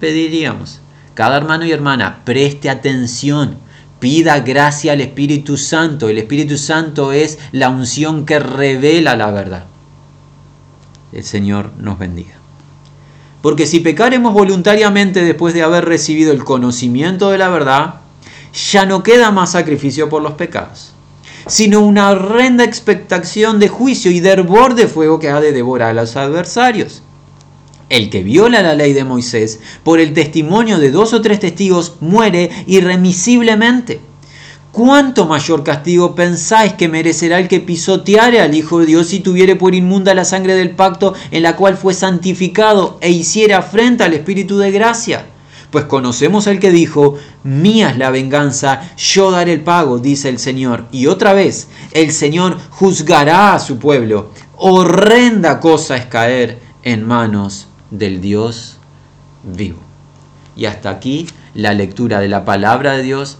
pediríamos, 0.00 0.80
cada 1.14 1.36
hermano 1.36 1.64
y 1.64 1.70
hermana 1.70 2.22
preste 2.24 2.68
atención, 2.68 3.58
pida 4.00 4.40
gracia 4.40 4.92
al 4.92 5.00
Espíritu 5.00 5.56
Santo. 5.56 6.08
El 6.08 6.18
Espíritu 6.18 6.58
Santo 6.58 7.12
es 7.12 7.38
la 7.52 7.68
unción 7.68 8.26
que 8.26 8.40
revela 8.40 9.16
la 9.16 9.30
verdad. 9.30 9.64
El 11.12 11.22
Señor 11.22 11.70
nos 11.78 12.00
bendiga. 12.00 12.34
Porque 13.42 13.66
si 13.66 13.78
pecaremos 13.78 14.34
voluntariamente 14.34 15.22
después 15.22 15.54
de 15.54 15.62
haber 15.62 15.84
recibido 15.84 16.32
el 16.32 16.42
conocimiento 16.42 17.30
de 17.30 17.38
la 17.38 17.48
verdad, 17.48 18.00
ya 18.54 18.86
no 18.86 19.02
queda 19.02 19.30
más 19.30 19.52
sacrificio 19.52 20.08
por 20.08 20.22
los 20.22 20.34
pecados, 20.34 20.92
sino 21.46 21.80
una 21.80 22.10
horrenda 22.10 22.64
expectación 22.64 23.58
de 23.58 23.68
juicio 23.68 24.10
y 24.10 24.20
de 24.20 24.30
hervor 24.30 24.74
de 24.74 24.86
fuego 24.86 25.18
que 25.18 25.28
ha 25.28 25.40
de 25.40 25.52
devorar 25.52 25.90
a 25.90 26.02
los 26.02 26.16
adversarios. 26.16 27.02
El 27.90 28.08
que 28.10 28.22
viola 28.22 28.62
la 28.62 28.74
ley 28.74 28.92
de 28.92 29.04
Moisés 29.04 29.60
por 29.82 30.00
el 30.00 30.14
testimonio 30.14 30.78
de 30.78 30.90
dos 30.90 31.12
o 31.12 31.20
tres 31.20 31.40
testigos 31.40 31.96
muere 32.00 32.50
irremisiblemente. 32.66 34.00
¿Cuánto 34.72 35.26
mayor 35.26 35.62
castigo 35.62 36.14
pensáis 36.16 36.72
que 36.72 36.88
merecerá 36.88 37.38
el 37.38 37.46
que 37.46 37.60
pisoteare 37.60 38.40
al 38.40 38.54
Hijo 38.54 38.80
de 38.80 38.86
Dios 38.86 39.12
y 39.12 39.20
tuviere 39.20 39.54
por 39.54 39.74
inmunda 39.74 40.14
la 40.14 40.24
sangre 40.24 40.54
del 40.54 40.70
pacto 40.70 41.14
en 41.30 41.44
la 41.44 41.54
cual 41.54 41.76
fue 41.76 41.94
santificado 41.94 42.98
e 43.00 43.10
hiciera 43.10 43.58
afrenta 43.58 44.06
al 44.06 44.14
Espíritu 44.14 44.58
de 44.58 44.72
gracia? 44.72 45.26
Pues 45.74 45.86
conocemos 45.86 46.46
al 46.46 46.60
que 46.60 46.70
dijo, 46.70 47.16
mía 47.42 47.90
es 47.90 47.98
la 47.98 48.10
venganza, 48.10 48.94
yo 48.96 49.32
daré 49.32 49.54
el 49.54 49.62
pago, 49.62 49.98
dice 49.98 50.28
el 50.28 50.38
Señor. 50.38 50.84
Y 50.92 51.08
otra 51.08 51.32
vez, 51.32 51.66
el 51.90 52.12
Señor 52.12 52.60
juzgará 52.70 53.54
a 53.54 53.58
su 53.58 53.80
pueblo. 53.80 54.30
Horrenda 54.54 55.58
cosa 55.58 55.96
es 55.96 56.06
caer 56.06 56.60
en 56.84 57.04
manos 57.04 57.66
del 57.90 58.20
Dios 58.20 58.76
vivo. 59.42 59.80
Y 60.54 60.66
hasta 60.66 60.90
aquí 60.90 61.26
la 61.54 61.74
lectura 61.74 62.20
de 62.20 62.28
la 62.28 62.44
palabra 62.44 62.92
de 62.92 63.02
Dios. 63.02 63.38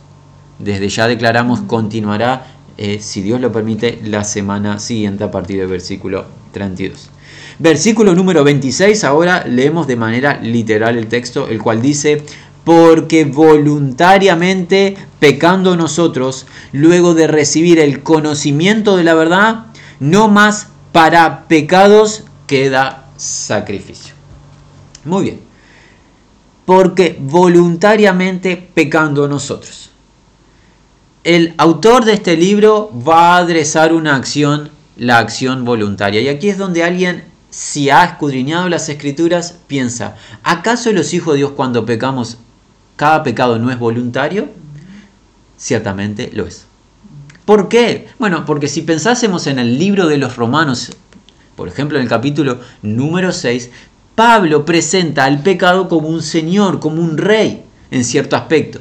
Desde 0.58 0.88
ya 0.88 1.06
declaramos 1.06 1.60
continuará, 1.60 2.48
eh, 2.78 2.98
si 3.00 3.22
Dios 3.22 3.40
lo 3.40 3.52
permite, 3.52 4.00
la 4.02 4.24
semana 4.24 4.80
siguiente 4.80 5.22
a 5.22 5.30
partir 5.30 5.60
del 5.60 5.68
versículo 5.68 6.24
32. 6.50 7.10
Versículo 7.58 8.14
número 8.14 8.44
26, 8.44 9.04
ahora 9.04 9.44
leemos 9.46 9.86
de 9.86 9.96
manera 9.96 10.40
literal 10.40 10.98
el 10.98 11.06
texto, 11.06 11.48
el 11.48 11.62
cual 11.62 11.80
dice, 11.80 12.22
porque 12.64 13.24
voluntariamente 13.24 14.96
pecando 15.20 15.76
nosotros, 15.76 16.46
luego 16.72 17.14
de 17.14 17.26
recibir 17.26 17.78
el 17.78 18.02
conocimiento 18.02 18.96
de 18.96 19.04
la 19.04 19.14
verdad, 19.14 19.66
no 20.00 20.28
más 20.28 20.68
para 20.92 21.46
pecados 21.46 22.24
queda 22.46 23.08
sacrificio. 23.16 24.14
Muy 25.04 25.24
bien, 25.24 25.40
porque 26.64 27.16
voluntariamente 27.20 28.56
pecando 28.56 29.28
nosotros. 29.28 29.90
El 31.24 31.54
autor 31.56 32.04
de 32.04 32.14
este 32.14 32.36
libro 32.36 32.90
va 33.06 33.34
a 33.34 33.38
adresar 33.38 33.94
una 33.94 34.14
acción, 34.14 34.70
la 34.96 35.18
acción 35.18 35.64
voluntaria. 35.64 36.20
Y 36.20 36.28
aquí 36.28 36.50
es 36.50 36.58
donde 36.58 36.84
alguien, 36.84 37.24
si 37.54 37.88
ha 37.88 38.02
escudriñado 38.02 38.68
las 38.68 38.88
escrituras, 38.88 39.54
piensa, 39.68 40.16
¿acaso 40.42 40.90
los 40.90 41.14
hijos 41.14 41.34
de 41.34 41.38
Dios 41.38 41.52
cuando 41.52 41.86
pecamos 41.86 42.38
cada 42.96 43.22
pecado 43.22 43.60
no 43.60 43.70
es 43.70 43.78
voluntario? 43.78 44.48
Ciertamente 45.56 46.30
lo 46.34 46.46
es. 46.46 46.66
¿Por 47.44 47.68
qué? 47.68 48.08
Bueno, 48.18 48.44
porque 48.44 48.66
si 48.66 48.82
pensásemos 48.82 49.46
en 49.46 49.60
el 49.60 49.78
libro 49.78 50.08
de 50.08 50.18
los 50.18 50.34
romanos, 50.34 50.96
por 51.54 51.68
ejemplo 51.68 51.96
en 51.96 52.02
el 52.02 52.08
capítulo 52.08 52.58
número 52.82 53.30
6, 53.30 53.70
Pablo 54.16 54.64
presenta 54.64 55.24
al 55.24 55.40
pecado 55.44 55.88
como 55.88 56.08
un 56.08 56.22
señor, 56.22 56.80
como 56.80 57.00
un 57.02 57.16
rey, 57.16 57.62
en 57.92 58.04
cierto 58.04 58.34
aspecto. 58.34 58.80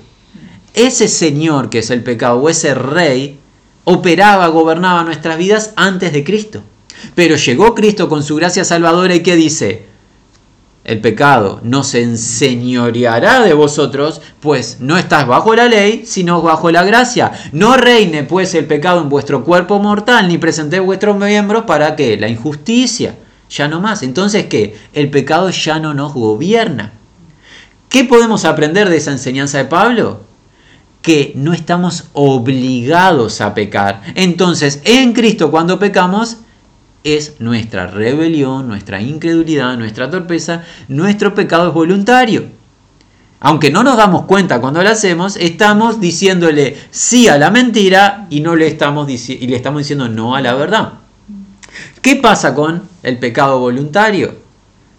Ese 0.73 1.07
señor 1.09 1.69
que 1.69 1.79
es 1.79 1.91
el 1.91 2.01
pecado, 2.01 2.41
o 2.41 2.49
ese 2.49 2.73
rey, 2.73 3.37
operaba, 3.83 4.47
gobernaba 4.47 5.03
nuestras 5.03 5.37
vidas 5.37 5.73
antes 5.75 6.11
de 6.11 6.23
Cristo. 6.23 6.63
Pero 7.15 7.35
llegó 7.35 7.75
Cristo 7.75 8.09
con 8.09 8.23
su 8.23 8.35
gracia 8.35 8.63
salvadora 8.63 9.15
y 9.15 9.23
¿qué 9.23 9.35
dice? 9.35 9.93
el 10.83 10.99
pecado 10.99 11.61
no 11.63 11.83
se 11.83 12.01
enseñoreará 12.01 13.41
de 13.41 13.53
vosotros, 13.53 14.21
pues 14.39 14.77
no 14.79 14.97
estás 14.97 15.25
bajo 15.27 15.55
la 15.55 15.67
ley, 15.67 16.03
sino 16.05 16.41
bajo 16.41 16.71
la 16.71 16.83
gracia. 16.83 17.31
No 17.53 17.77
reine 17.77 18.23
pues 18.23 18.53
el 18.53 18.65
pecado 18.65 19.01
en 19.01 19.09
vuestro 19.09 19.43
cuerpo 19.43 19.79
mortal, 19.79 20.27
ni 20.27 20.37
presentéis 20.37 20.83
vuestros 20.83 21.17
miembros 21.17 21.63
para 21.63 21.95
que 21.95 22.17
la 22.17 22.27
injusticia, 22.27 23.15
ya 23.49 23.67
no 23.67 23.79
más. 23.79 24.03
Entonces, 24.03 24.47
¿qué? 24.47 24.75
El 24.93 25.09
pecado 25.09 25.49
ya 25.51 25.79
no 25.79 25.93
nos 25.93 26.13
gobierna. 26.13 26.91
¿Qué 27.87 28.03
podemos 28.03 28.43
aprender 28.43 28.89
de 28.89 28.97
esa 28.97 29.11
enseñanza 29.11 29.59
de 29.59 29.65
Pablo? 29.65 30.21
Que 31.01 31.31
no 31.35 31.53
estamos 31.53 32.05
obligados 32.13 33.39
a 33.39 33.53
pecar. 33.53 34.01
Entonces, 34.15 34.81
en 34.83 35.13
Cristo 35.13 35.51
cuando 35.51 35.79
pecamos, 35.79 36.37
es 37.03 37.39
nuestra 37.39 37.87
rebelión, 37.87 38.67
nuestra 38.67 39.01
incredulidad, 39.01 39.77
nuestra 39.77 40.09
torpeza, 40.09 40.63
nuestro 40.87 41.33
pecado 41.35 41.67
es 41.69 41.73
voluntario. 41.73 42.45
Aunque 43.39 43.71
no 43.71 43.83
nos 43.83 43.97
damos 43.97 44.23
cuenta 44.23 44.61
cuando 44.61 44.81
lo 44.81 44.89
hacemos, 44.89 45.35
estamos 45.35 45.99
diciéndole 45.99 46.77
sí 46.91 47.27
a 47.27 47.37
la 47.37 47.51
mentira 47.51 48.25
y, 48.29 48.39
no 48.39 48.55
le 48.55 48.67
estamos, 48.67 49.09
y 49.09 49.47
le 49.47 49.55
estamos 49.55 49.79
diciendo 49.81 50.07
no 50.07 50.35
a 50.35 50.41
la 50.41 50.53
verdad. 50.53 50.93
¿Qué 52.01 52.15
pasa 52.15 52.55
con 52.55 52.83
el 53.03 53.19
pecado 53.19 53.59
voluntario? 53.59 54.35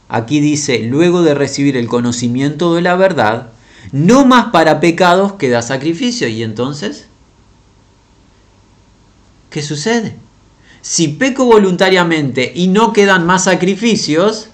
Aquí 0.09 0.41
dice, 0.41 0.81
luego 0.81 1.23
de 1.23 1.35
recibir 1.35 1.77
el 1.79 1.89
conocimiento 1.89 2.75
de 2.75 2.83
la 2.83 2.97
verdad, 2.97 3.49
no 3.93 4.27
más 4.27 4.47
para 4.47 4.79
pecados 4.79 5.35
que 5.35 5.49
da 5.49 5.63
sacrificio. 5.63 6.29
¿Y 6.29 6.43
entonces? 6.43 7.07
¿Qué 9.49 9.63
sucede? 9.63 10.17
Si 10.85 11.09
peco 11.09 11.47
voluntariamente 11.47 12.53
y 12.55 12.69
no 12.69 12.93
quedan 12.93 13.25
más 13.25 13.45
sacrificios, 13.45 14.49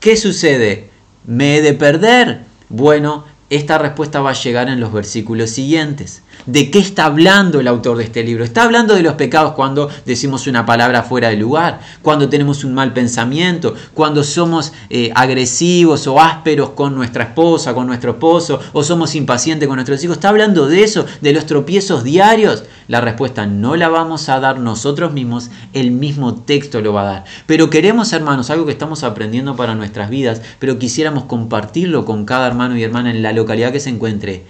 ¿qué 0.00 0.18
sucede? 0.18 0.90
¿Me 1.26 1.56
he 1.56 1.62
de 1.62 1.72
perder? 1.72 2.42
Bueno, 2.68 3.24
esta 3.48 3.78
respuesta 3.78 4.20
va 4.20 4.30
a 4.30 4.34
llegar 4.34 4.68
en 4.68 4.80
los 4.80 4.92
versículos 4.92 5.48
siguientes. 5.48 6.20
¿De 6.46 6.72
qué 6.72 6.80
está 6.80 7.04
hablando 7.04 7.60
el 7.60 7.68
autor 7.68 7.98
de 7.98 8.04
este 8.04 8.24
libro? 8.24 8.42
Está 8.42 8.64
hablando 8.64 8.94
de 8.94 9.02
los 9.02 9.14
pecados 9.14 9.52
cuando 9.52 9.88
decimos 10.04 10.48
una 10.48 10.66
palabra 10.66 11.04
fuera 11.04 11.28
de 11.28 11.36
lugar, 11.36 11.78
cuando 12.02 12.28
tenemos 12.28 12.64
un 12.64 12.74
mal 12.74 12.92
pensamiento, 12.92 13.74
cuando 13.94 14.24
somos 14.24 14.72
eh, 14.90 15.12
agresivos 15.14 16.04
o 16.08 16.20
ásperos 16.20 16.70
con 16.70 16.96
nuestra 16.96 17.24
esposa, 17.24 17.74
con 17.74 17.86
nuestro 17.86 18.12
esposo, 18.12 18.58
o 18.72 18.82
somos 18.82 19.14
impacientes 19.14 19.68
con 19.68 19.76
nuestros 19.76 20.02
hijos. 20.02 20.16
Está 20.16 20.30
hablando 20.30 20.66
de 20.66 20.82
eso, 20.82 21.06
de 21.20 21.32
los 21.32 21.46
tropiezos 21.46 22.02
diarios. 22.02 22.64
La 22.88 23.00
respuesta 23.00 23.46
no 23.46 23.76
la 23.76 23.88
vamos 23.88 24.28
a 24.28 24.40
dar 24.40 24.58
nosotros 24.58 25.12
mismos, 25.12 25.50
el 25.72 25.92
mismo 25.92 26.34
texto 26.34 26.80
lo 26.80 26.92
va 26.92 27.02
a 27.02 27.12
dar. 27.12 27.24
Pero 27.46 27.70
queremos, 27.70 28.12
hermanos, 28.12 28.50
algo 28.50 28.66
que 28.66 28.72
estamos 28.72 29.04
aprendiendo 29.04 29.54
para 29.54 29.76
nuestras 29.76 30.10
vidas, 30.10 30.42
pero 30.58 30.78
quisiéramos 30.80 31.24
compartirlo 31.24 32.04
con 32.04 32.24
cada 32.24 32.48
hermano 32.48 32.76
y 32.76 32.82
hermana 32.82 33.10
en 33.10 33.22
la 33.22 33.32
localidad 33.32 33.70
que 33.70 33.78
se 33.78 33.90
encuentre 33.90 34.44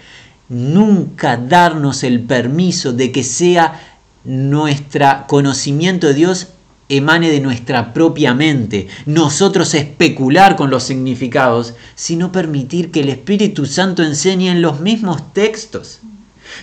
nunca 0.52 1.38
darnos 1.38 2.04
el 2.04 2.20
permiso 2.20 2.92
de 2.92 3.10
que 3.10 3.24
sea 3.24 3.80
nuestro 4.24 5.24
conocimiento 5.26 6.08
de 6.08 6.14
Dios 6.14 6.48
emane 6.88 7.30
de 7.30 7.40
nuestra 7.40 7.94
propia 7.94 8.34
mente, 8.34 8.86
nosotros 9.06 9.74
especular 9.74 10.56
con 10.56 10.68
los 10.68 10.82
significados, 10.82 11.74
sino 11.94 12.32
permitir 12.32 12.90
que 12.90 13.00
el 13.00 13.08
Espíritu 13.08 13.64
Santo 13.64 14.02
enseñe 14.02 14.50
en 14.50 14.60
los 14.60 14.80
mismos 14.80 15.32
textos. 15.32 16.00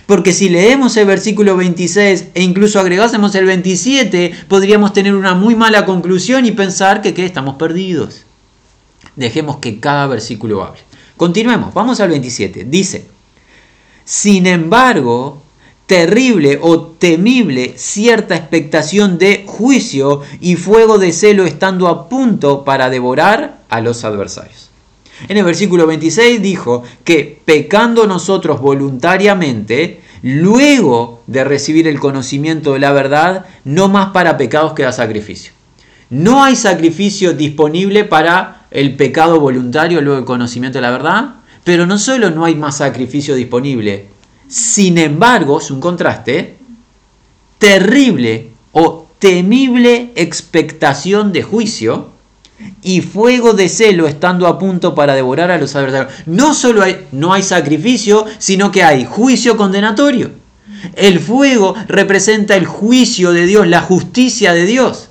Porque 0.06 0.32
si 0.32 0.48
leemos 0.48 0.96
el 0.96 1.06
versículo 1.06 1.56
26 1.56 2.26
e 2.34 2.42
incluso 2.44 2.78
agregásemos 2.78 3.34
el 3.34 3.44
27, 3.44 4.32
podríamos 4.46 4.92
tener 4.92 5.16
una 5.16 5.34
muy 5.34 5.56
mala 5.56 5.84
conclusión 5.84 6.46
y 6.46 6.52
pensar 6.52 7.02
que, 7.02 7.12
que 7.12 7.26
estamos 7.26 7.56
perdidos. 7.56 8.22
Dejemos 9.16 9.56
que 9.56 9.80
cada 9.80 10.06
versículo 10.06 10.62
hable. 10.62 10.80
Continuemos, 11.16 11.74
vamos 11.74 11.98
al 11.98 12.10
27. 12.10 12.64
Dice, 12.64 13.06
sin 14.10 14.48
embargo, 14.48 15.40
terrible 15.86 16.58
o 16.60 16.80
temible 16.80 17.74
cierta 17.76 18.34
expectación 18.34 19.18
de 19.18 19.44
juicio 19.46 20.22
y 20.40 20.56
fuego 20.56 20.98
de 20.98 21.12
celo 21.12 21.44
estando 21.44 21.86
a 21.86 22.08
punto 22.08 22.64
para 22.64 22.90
devorar 22.90 23.60
a 23.68 23.80
los 23.80 24.02
adversarios. 24.02 24.70
En 25.28 25.36
el 25.36 25.44
versículo 25.44 25.86
26 25.86 26.42
dijo 26.42 26.82
que 27.04 27.40
pecando 27.44 28.08
nosotros 28.08 28.60
voluntariamente, 28.60 30.00
luego 30.22 31.22
de 31.28 31.44
recibir 31.44 31.86
el 31.86 32.00
conocimiento 32.00 32.72
de 32.72 32.80
la 32.80 32.90
verdad, 32.90 33.46
no 33.64 33.88
más 33.88 34.08
para 34.10 34.36
pecados 34.36 34.72
queda 34.72 34.90
sacrificio. 34.90 35.52
No 36.08 36.42
hay 36.42 36.56
sacrificio 36.56 37.32
disponible 37.32 38.04
para 38.04 38.66
el 38.72 38.96
pecado 38.96 39.38
voluntario 39.38 40.00
luego 40.00 40.16
del 40.16 40.24
conocimiento 40.24 40.78
de 40.78 40.82
la 40.82 40.90
verdad, 40.90 41.34
pero 41.70 41.86
no 41.86 41.98
solo 41.98 42.32
no 42.32 42.44
hay 42.44 42.56
más 42.56 42.78
sacrificio 42.78 43.36
disponible, 43.36 44.08
sin 44.48 44.98
embargo, 44.98 45.60
es 45.60 45.70
un 45.70 45.78
contraste, 45.78 46.56
terrible 47.58 48.48
o 48.72 49.06
temible 49.20 50.10
expectación 50.16 51.32
de 51.32 51.44
juicio 51.44 52.08
y 52.82 53.02
fuego 53.02 53.52
de 53.52 53.68
celo 53.68 54.08
estando 54.08 54.48
a 54.48 54.58
punto 54.58 54.96
para 54.96 55.14
devorar 55.14 55.52
a 55.52 55.58
los 55.58 55.76
adversarios. 55.76 56.12
No 56.26 56.54
solo 56.54 56.82
hay, 56.82 57.06
no 57.12 57.32
hay 57.32 57.44
sacrificio, 57.44 58.26
sino 58.38 58.72
que 58.72 58.82
hay 58.82 59.04
juicio 59.04 59.56
condenatorio. 59.56 60.32
El 60.96 61.20
fuego 61.20 61.76
representa 61.86 62.56
el 62.56 62.66
juicio 62.66 63.30
de 63.30 63.46
Dios, 63.46 63.68
la 63.68 63.82
justicia 63.82 64.54
de 64.54 64.66
Dios. 64.66 65.09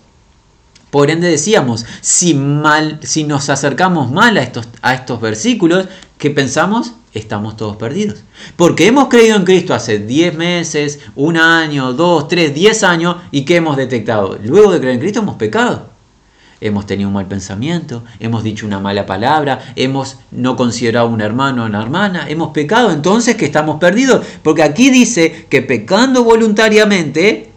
Por 0.91 1.11
ende 1.11 1.27
decíamos, 1.27 1.85
si, 2.01 2.33
mal, 2.33 2.99
si 3.03 3.23
nos 3.23 3.49
acercamos 3.49 4.11
mal 4.11 4.37
a 4.37 4.41
estos, 4.41 4.67
a 4.81 4.93
estos 4.93 5.21
versículos, 5.21 5.87
¿qué 6.17 6.31
pensamos? 6.31 6.93
Estamos 7.13 7.57
todos 7.57 7.75
perdidos. 7.77 8.23
Porque 8.55 8.87
hemos 8.87 9.07
creído 9.07 9.35
en 9.35 9.45
Cristo 9.45 9.73
hace 9.73 9.99
10 9.99 10.35
meses, 10.35 10.99
un 11.15 11.37
año, 11.37 11.93
2, 11.93 12.27
3, 12.27 12.53
10 12.53 12.83
años 12.83 13.15
y 13.31 13.45
¿qué 13.45 13.57
hemos 13.57 13.77
detectado? 13.77 14.37
Luego 14.43 14.71
de 14.71 14.79
creer 14.79 14.95
en 14.95 14.99
Cristo 14.99 15.19
hemos 15.19 15.35
pecado. 15.35 15.89
Hemos 16.61 16.85
tenido 16.85 17.07
un 17.07 17.13
mal 17.13 17.25
pensamiento, 17.25 18.03
hemos 18.19 18.43
dicho 18.43 18.65
una 18.65 18.79
mala 18.79 19.05
palabra, 19.05 19.73
hemos 19.77 20.17
no 20.31 20.57
considerado 20.57 21.07
un 21.07 21.21
hermano 21.21 21.63
o 21.63 21.65
una 21.67 21.81
hermana, 21.81 22.25
hemos 22.27 22.49
pecado, 22.49 22.91
entonces 22.91 23.35
que 23.35 23.45
estamos 23.45 23.79
perdidos. 23.79 24.25
Porque 24.43 24.63
aquí 24.63 24.89
dice 24.89 25.47
que 25.49 25.61
pecando 25.61 26.23
voluntariamente 26.25 27.49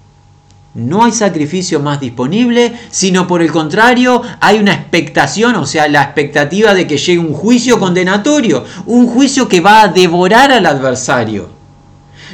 no 0.74 1.04
hay 1.04 1.12
sacrificio 1.12 1.80
más 1.80 2.00
disponible, 2.00 2.72
sino 2.90 3.26
por 3.26 3.42
el 3.42 3.52
contrario 3.52 4.22
hay 4.40 4.58
una 4.58 4.72
expectación, 4.72 5.56
o 5.56 5.66
sea, 5.66 5.86
la 5.88 6.02
expectativa 6.02 6.72
de 6.72 6.86
que 6.86 6.96
llegue 6.96 7.18
un 7.18 7.34
juicio 7.34 7.78
condenatorio, 7.78 8.64
un 8.86 9.06
juicio 9.06 9.48
que 9.48 9.60
va 9.60 9.82
a 9.82 9.88
devorar 9.88 10.50
al 10.50 10.64
adversario. 10.64 11.50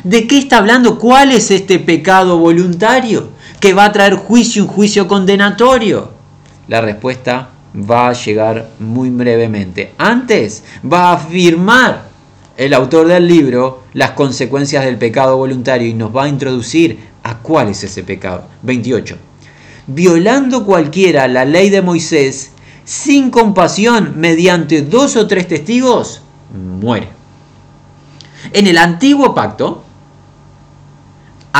¿De 0.04 0.28
qué 0.28 0.38
está 0.38 0.58
hablando? 0.58 0.98
¿Cuál 0.98 1.32
es 1.32 1.50
este 1.50 1.80
pecado 1.80 2.38
voluntario 2.38 3.30
que 3.58 3.74
va 3.74 3.86
a 3.86 3.92
traer 3.92 4.14
juicio, 4.14 4.62
un 4.62 4.68
juicio 4.68 5.08
condenatorio? 5.08 6.12
La 6.68 6.80
respuesta 6.80 7.48
va 7.74 8.08
a 8.08 8.12
llegar 8.12 8.70
muy 8.78 9.10
brevemente. 9.10 9.94
Antes 9.98 10.62
va 10.90 11.10
a 11.10 11.12
afirmar 11.14 12.08
el 12.56 12.74
autor 12.74 13.08
del 13.08 13.26
libro 13.26 13.84
las 13.92 14.12
consecuencias 14.12 14.84
del 14.84 14.98
pecado 14.98 15.36
voluntario 15.36 15.88
y 15.88 15.94
nos 15.94 16.14
va 16.14 16.24
a 16.24 16.28
introducir 16.28 16.98
a 17.28 17.38
cuál 17.40 17.68
es 17.68 17.84
ese 17.84 18.02
pecado. 18.02 18.48
28. 18.62 19.16
Violando 19.86 20.64
cualquiera 20.64 21.28
la 21.28 21.44
ley 21.44 21.68
de 21.68 21.82
Moisés, 21.82 22.52
sin 22.84 23.30
compasión, 23.30 24.14
mediante 24.16 24.80
dos 24.80 25.14
o 25.16 25.26
tres 25.26 25.46
testigos, 25.46 26.22
muere. 26.80 27.08
En 28.52 28.66
el 28.66 28.78
antiguo 28.78 29.34
pacto, 29.34 29.84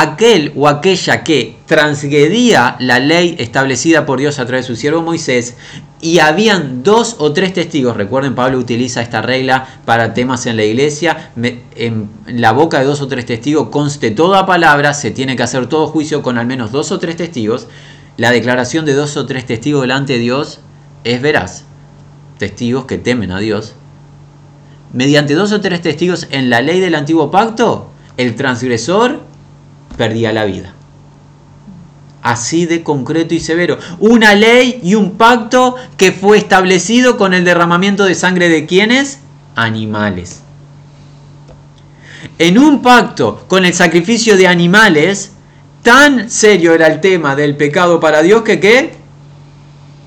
aquel 0.01 0.53
o 0.55 0.69
aquella 0.69 1.25
que 1.25 1.57
transgredía 1.67 2.77
la 2.79 3.01
ley 3.01 3.35
establecida 3.39 4.07
por 4.07 4.21
Dios 4.21 4.39
a 4.39 4.47
través 4.47 4.67
de 4.67 4.75
su 4.75 4.81
siervo 4.81 5.03
Moisés 5.03 5.57
y 6.01 6.21
habían 6.21 6.85
dos 6.85 7.17
o 7.19 7.33
tres 7.33 7.53
testigos, 7.53 7.97
recuerden 7.97 8.37
Pablo 8.37 8.59
utiliza 8.59 9.03
esta 9.03 9.23
regla 9.23 9.67
para 9.85 10.15
temas 10.15 10.47
en 10.47 10.57
la 10.57 10.65
iglesia, 10.65 11.33
en 11.35 12.09
la 12.29 12.53
boca 12.53 12.79
de 12.79 12.85
dos 12.85 13.01
o 13.01 13.09
tres 13.09 13.27
testigos 13.27 13.71
conste 13.71 14.13
toda 14.13 14.47
palabra, 14.47 14.95
se 14.95 15.11
tiene 15.11 15.35
que 15.35 15.43
hacer 15.43 15.67
todo 15.67 15.89
juicio 15.89 16.23
con 16.23 16.39
al 16.39 16.47
menos 16.47 16.71
dos 16.71 16.93
o 16.93 17.01
tres 17.01 17.17
testigos, 17.17 17.67
la 18.17 18.31
declaración 18.31 18.85
de 18.85 18.95
dos 18.95 19.17
o 19.17 19.27
tres 19.27 19.47
testigos 19.47 19.83
delante 19.83 20.13
de 20.13 20.21
Dios 20.21 20.61
es 21.03 21.21
veraz, 21.21 21.65
testigos 22.39 22.85
que 22.85 22.99
temen 22.99 23.33
a 23.33 23.41
Dios. 23.41 23.75
Mediante 24.93 25.35
dos 25.35 25.51
o 25.51 25.61
tres 25.61 25.83
testigos 25.83 26.29
en 26.31 26.51
la 26.51 26.61
ley 26.61 26.79
del 26.79 26.95
antiguo 26.95 27.33
pacto, 27.33 27.91
el 28.17 28.37
transgresor 28.37 29.28
perdía 29.99 30.33
la 30.33 30.47
vida. 30.47 30.73
Así 32.23 32.65
de 32.65 32.83
concreto 32.83 33.35
y 33.35 33.41
severo. 33.41 33.79
Una 33.99 34.35
ley 34.35 34.81
y 34.83 34.95
un 34.95 35.19
pacto 35.19 35.77
que 35.99 36.13
fue 36.13 36.39
establecido 36.39 37.19
con 37.19 37.35
el 37.35 37.45
derramamiento 37.45 38.05
de 38.05 38.15
sangre 38.15 38.49
de 38.49 38.65
quienes? 38.65 39.19
Animales. 39.55 40.41
En 42.39 42.59
un 42.59 42.83
pacto 42.83 43.45
con 43.49 43.65
el 43.65 43.75
sacrificio 43.75 44.37
de 44.37 44.49
animales, 44.49 45.33
tan 45.83 46.31
serio 46.31 46.73
era 46.73 46.87
el 46.87 47.01
tema 47.01 47.37
del 47.37 47.57
pecado 47.57 48.01
para 48.01 48.23
Dios 48.23 48.43
que 48.43 48.61
¿qué? 48.61 48.95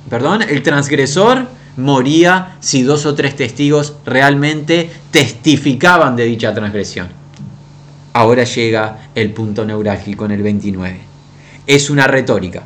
Perdón, 0.10 0.41
el 0.41 0.63
transgresor 0.63 1.48
moría 1.77 2.57
si 2.60 2.83
dos 2.83 3.05
o 3.05 3.15
tres 3.15 3.36
testigos 3.36 3.95
realmente 4.05 4.89
testificaban 5.12 6.15
de 6.15 6.25
dicha 6.25 6.53
transgresión. 6.53 7.21
Ahora 8.13 8.44
llega 8.44 9.10
el 9.15 9.32
punto 9.32 9.65
neurálgico 9.65 10.25
en 10.25 10.32
el 10.32 10.44
29. 10.44 11.00
Es 11.65 11.89
una 11.89 12.08
retórica. 12.08 12.63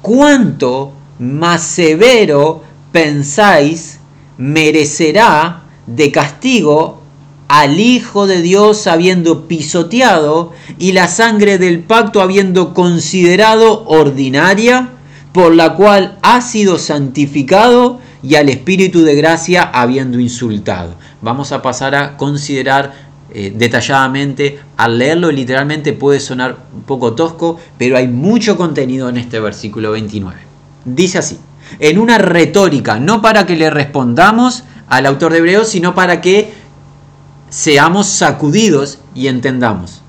¿Cuánto 0.00 0.92
más 1.18 1.62
severo 1.62 2.62
pensáis 2.92 4.00
merecerá 4.38 5.62
de 5.86 6.10
castigo 6.12 7.00
al 7.48 7.80
Hijo 7.80 8.26
de 8.26 8.42
Dios 8.42 8.86
habiendo 8.86 9.48
pisoteado 9.48 10.52
y 10.78 10.92
la 10.92 11.08
sangre 11.08 11.58
del 11.58 11.80
pacto 11.80 12.22
habiendo 12.22 12.74
considerado 12.74 13.84
ordinaria, 13.86 14.90
por 15.32 15.54
la 15.54 15.74
cual 15.74 16.16
ha 16.22 16.40
sido 16.40 16.78
santificado 16.78 17.98
y 18.22 18.36
al 18.36 18.48
Espíritu 18.48 19.02
de 19.02 19.16
gracia 19.16 19.62
habiendo 19.62 20.20
insultado? 20.20 20.94
Vamos 21.20 21.50
a 21.50 21.60
pasar 21.60 21.96
a 21.96 22.16
considerar 22.16 23.09
eh, 23.32 23.52
detalladamente. 23.54 24.58
Al 24.76 24.98
leerlo 24.98 25.30
literalmente 25.30 25.92
puede 25.92 26.20
sonar 26.20 26.56
un 26.74 26.82
poco 26.82 27.14
tosco, 27.14 27.58
pero 27.78 27.96
hay 27.96 28.08
mucho 28.08 28.56
contenido 28.56 29.08
en 29.08 29.16
este 29.16 29.40
versículo 29.40 29.92
29. 29.92 30.38
Dice 30.84 31.18
así, 31.18 31.38
en 31.78 31.98
una 31.98 32.18
retórica, 32.18 32.98
no 32.98 33.22
para 33.22 33.46
que 33.46 33.56
le 33.56 33.70
respondamos 33.70 34.64
al 34.88 35.06
autor 35.06 35.32
de 35.32 35.38
Hebreos, 35.38 35.68
sino 35.68 35.94
para 35.94 36.20
que 36.20 36.52
seamos 37.48 38.06
sacudidos 38.06 38.98
y 39.14 39.28
entendamos. 39.28 40.02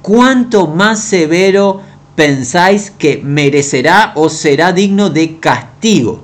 ¿Cuánto 0.00 0.66
más 0.66 1.00
severo 1.00 1.80
pensáis 2.14 2.90
que 2.90 3.20
merecerá 3.22 4.12
o 4.14 4.28
será 4.28 4.72
digno 4.72 5.10
de 5.10 5.38
castigo? 5.38 6.22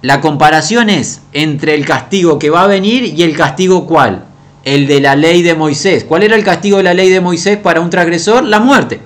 La 0.00 0.20
comparación 0.20 0.90
es 0.90 1.22
entre 1.32 1.74
el 1.74 1.84
castigo 1.84 2.38
que 2.38 2.50
va 2.50 2.62
a 2.62 2.68
venir 2.68 3.04
y 3.04 3.22
el 3.22 3.36
castigo 3.36 3.86
cuál? 3.86 4.27
El 4.74 4.86
de 4.86 5.00
la 5.00 5.16
ley 5.16 5.42
de 5.42 5.54
Moisés. 5.54 6.04
¿Cuál 6.04 6.24
era 6.24 6.36
el 6.36 6.44
castigo 6.44 6.76
de 6.76 6.82
la 6.82 6.92
ley 6.92 7.08
de 7.08 7.22
Moisés 7.22 7.56
para 7.56 7.80
un 7.80 7.88
transgresor? 7.88 8.44
La 8.44 8.60
muerte. 8.60 9.00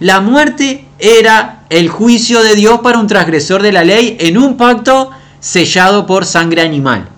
La 0.00 0.20
muerte 0.20 0.86
era 0.98 1.64
el 1.68 1.90
juicio 1.90 2.42
de 2.42 2.54
Dios 2.54 2.80
para 2.80 2.98
un 2.98 3.06
transgresor 3.06 3.62
de 3.62 3.72
la 3.72 3.84
ley 3.84 4.16
en 4.18 4.38
un 4.38 4.56
pacto 4.56 5.10
sellado 5.38 6.06
por 6.06 6.24
sangre 6.24 6.62
animal. 6.62 7.08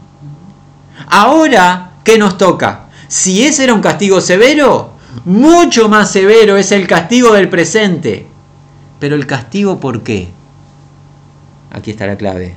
Ahora, 1.06 1.92
¿qué 2.02 2.18
nos 2.18 2.36
toca? 2.36 2.88
Si 3.06 3.44
ese 3.44 3.64
era 3.64 3.74
un 3.74 3.80
castigo 3.80 4.20
severo, 4.20 4.94
mucho 5.24 5.88
más 5.88 6.10
severo 6.10 6.56
es 6.56 6.72
el 6.72 6.88
castigo 6.88 7.32
del 7.32 7.48
presente. 7.48 8.26
Pero 8.98 9.14
el 9.14 9.26
castigo 9.26 9.78
por 9.78 10.02
qué? 10.02 10.28
Aquí 11.70 11.92
está 11.92 12.08
la 12.08 12.16
clave. 12.16 12.56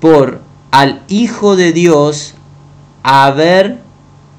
Por 0.00 0.40
al 0.70 1.02
Hijo 1.08 1.54
de 1.54 1.72
Dios 1.72 2.34
haber 3.02 3.78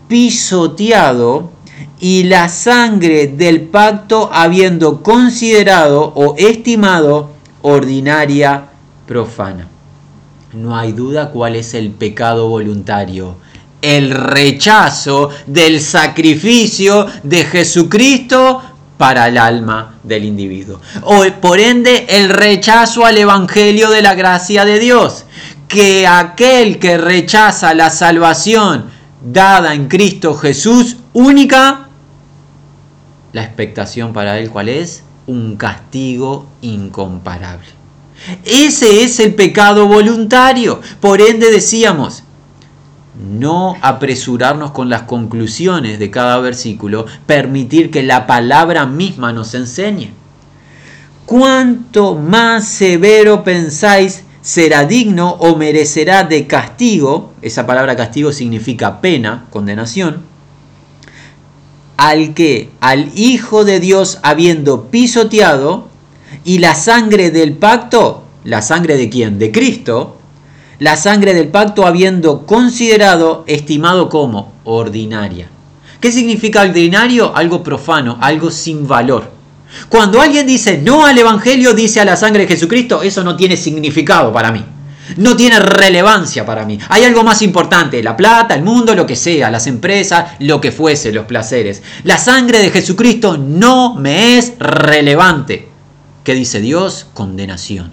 pisoteado 0.08 1.52
y 1.99 2.23
la 2.23 2.49
sangre 2.49 3.28
del 3.28 3.62
pacto 3.62 4.30
habiendo 4.32 5.02
considerado 5.02 6.13
o 6.15 6.36
estimado 6.38 7.32
ordinaria 7.62 8.65
profana. 9.08 9.67
No 10.54 10.78
hay 10.78 10.91
duda 10.91 11.32
cuál 11.32 11.56
es 11.56 11.73
el 11.73 11.91
pecado 11.91 12.47
voluntario. 12.47 13.38
El 13.82 14.12
rechazo 14.12 15.30
del 15.47 15.82
sacrificio 15.82 17.08
de 17.23 17.43
Jesucristo 17.43 18.62
para 18.97 19.28
el 19.28 19.38
alma 19.38 19.95
del 20.04 20.26
individuo. 20.26 20.80
O 21.04 21.23
por 21.41 21.60
ende 21.60 22.06
el 22.08 22.30
rechazo 22.30 23.06
al 23.06 23.17
Evangelio 23.17 23.89
de 23.89 24.02
la 24.02 24.13
gracia 24.13 24.63
de 24.63 24.80
Dios 24.80 25.26
que 25.74 26.06
aquel 26.06 26.78
que 26.78 27.00
rechaza 27.00 27.74
la 27.74 27.90
salvación 27.90 28.92
dada 29.26 29.74
en 29.74 29.88
Cristo 29.88 30.36
Jesús 30.36 30.98
única, 31.14 31.90
la 33.32 33.44
expectación 33.44 34.14
para 34.14 34.38
él 34.38 34.52
cuál 34.52 34.70
es? 34.70 35.04
Un 35.26 35.56
castigo 35.56 36.46
incomparable. 36.62 37.70
Ese 38.46 39.04
es 39.04 39.20
el 39.20 39.34
pecado 39.34 39.88
voluntario. 39.88 40.80
Por 41.00 41.22
ende 41.22 41.50
decíamos, 41.50 42.22
no 43.20 43.76
apresurarnos 43.82 44.70
con 44.72 44.92
las 44.92 45.04
conclusiones 45.04 45.98
de 45.98 46.12
cada 46.12 46.40
versículo, 46.40 47.08
permitir 47.26 47.90
que 47.90 48.04
la 48.04 48.28
palabra 48.28 48.86
misma 48.86 49.34
nos 49.34 49.56
enseñe. 49.56 50.12
Cuanto 51.26 52.14
más 52.14 52.68
severo 52.68 53.44
pensáis 53.44 54.24
será 54.44 54.84
digno 54.86 55.32
o 55.40 55.56
merecerá 55.56 56.24
de 56.26 56.46
castigo, 56.46 57.34
esa 57.42 57.66
palabra 57.66 57.96
castigo 57.96 58.32
significa 58.32 59.00
pena, 59.02 59.46
condenación, 59.50 60.22
al 61.98 62.34
que, 62.34 62.70
al 62.82 63.12
Hijo 63.18 63.64
de 63.64 63.80
Dios 63.80 64.20
habiendo 64.22 64.90
pisoteado, 64.90 65.88
y 66.44 66.60
la 66.60 66.76
sangre 66.76 67.32
del 67.32 67.54
pacto, 67.54 68.24
la 68.44 68.62
sangre 68.62 68.98
de 68.98 69.10
quién? 69.10 69.40
De 69.40 69.52
Cristo, 69.52 70.18
la 70.80 70.98
sangre 70.98 71.34
del 71.34 71.48
pacto 71.48 71.88
habiendo 71.88 72.46
considerado, 72.46 73.46
estimado 73.48 74.10
como 74.10 74.52
ordinaria. 74.66 75.48
¿Qué 76.02 76.12
significa 76.12 76.64
ordinario? 76.64 77.34
Algo 77.34 77.64
profano, 77.64 78.18
algo 78.20 78.52
sin 78.52 78.88
valor. 78.88 79.32
Cuando 79.90 80.22
alguien 80.22 80.46
dice 80.46 80.78
no 80.78 81.06
al 81.06 81.18
Evangelio, 81.18 81.74
dice 81.74 82.00
a 82.00 82.06
la 82.06 82.16
sangre 82.16 82.44
de 82.44 82.50
Jesucristo, 82.50 83.02
eso 83.04 83.24
no 83.24 83.36
tiene 83.36 83.58
significado 83.58 84.32
para 84.32 84.52
mí. 84.52 84.64
No 85.18 85.36
tiene 85.36 85.60
relevancia 85.60 86.46
para 86.46 86.66
mí. 86.66 86.80
Hay 86.90 87.04
algo 87.04 87.24
más 87.24 87.42
importante, 87.42 88.02
la 88.02 88.16
plata, 88.16 88.56
el 88.56 88.64
mundo, 88.64 88.96
lo 88.96 89.06
que 89.06 89.16
sea, 89.16 89.52
las 89.52 89.68
empresas, 89.68 90.32
lo 90.40 90.62
que 90.62 90.72
fuese, 90.72 91.12
los 91.12 91.26
placeres. 91.26 91.84
La 92.04 92.18
sangre 92.18 92.60
de 92.60 92.72
Jesucristo 92.72 93.38
no 93.38 93.96
me 93.96 94.38
es 94.38 94.54
relevante. 94.60 95.68
¿Qué 96.24 96.34
dice 96.34 96.62
Dios? 96.62 97.08
Condenación. 97.14 97.92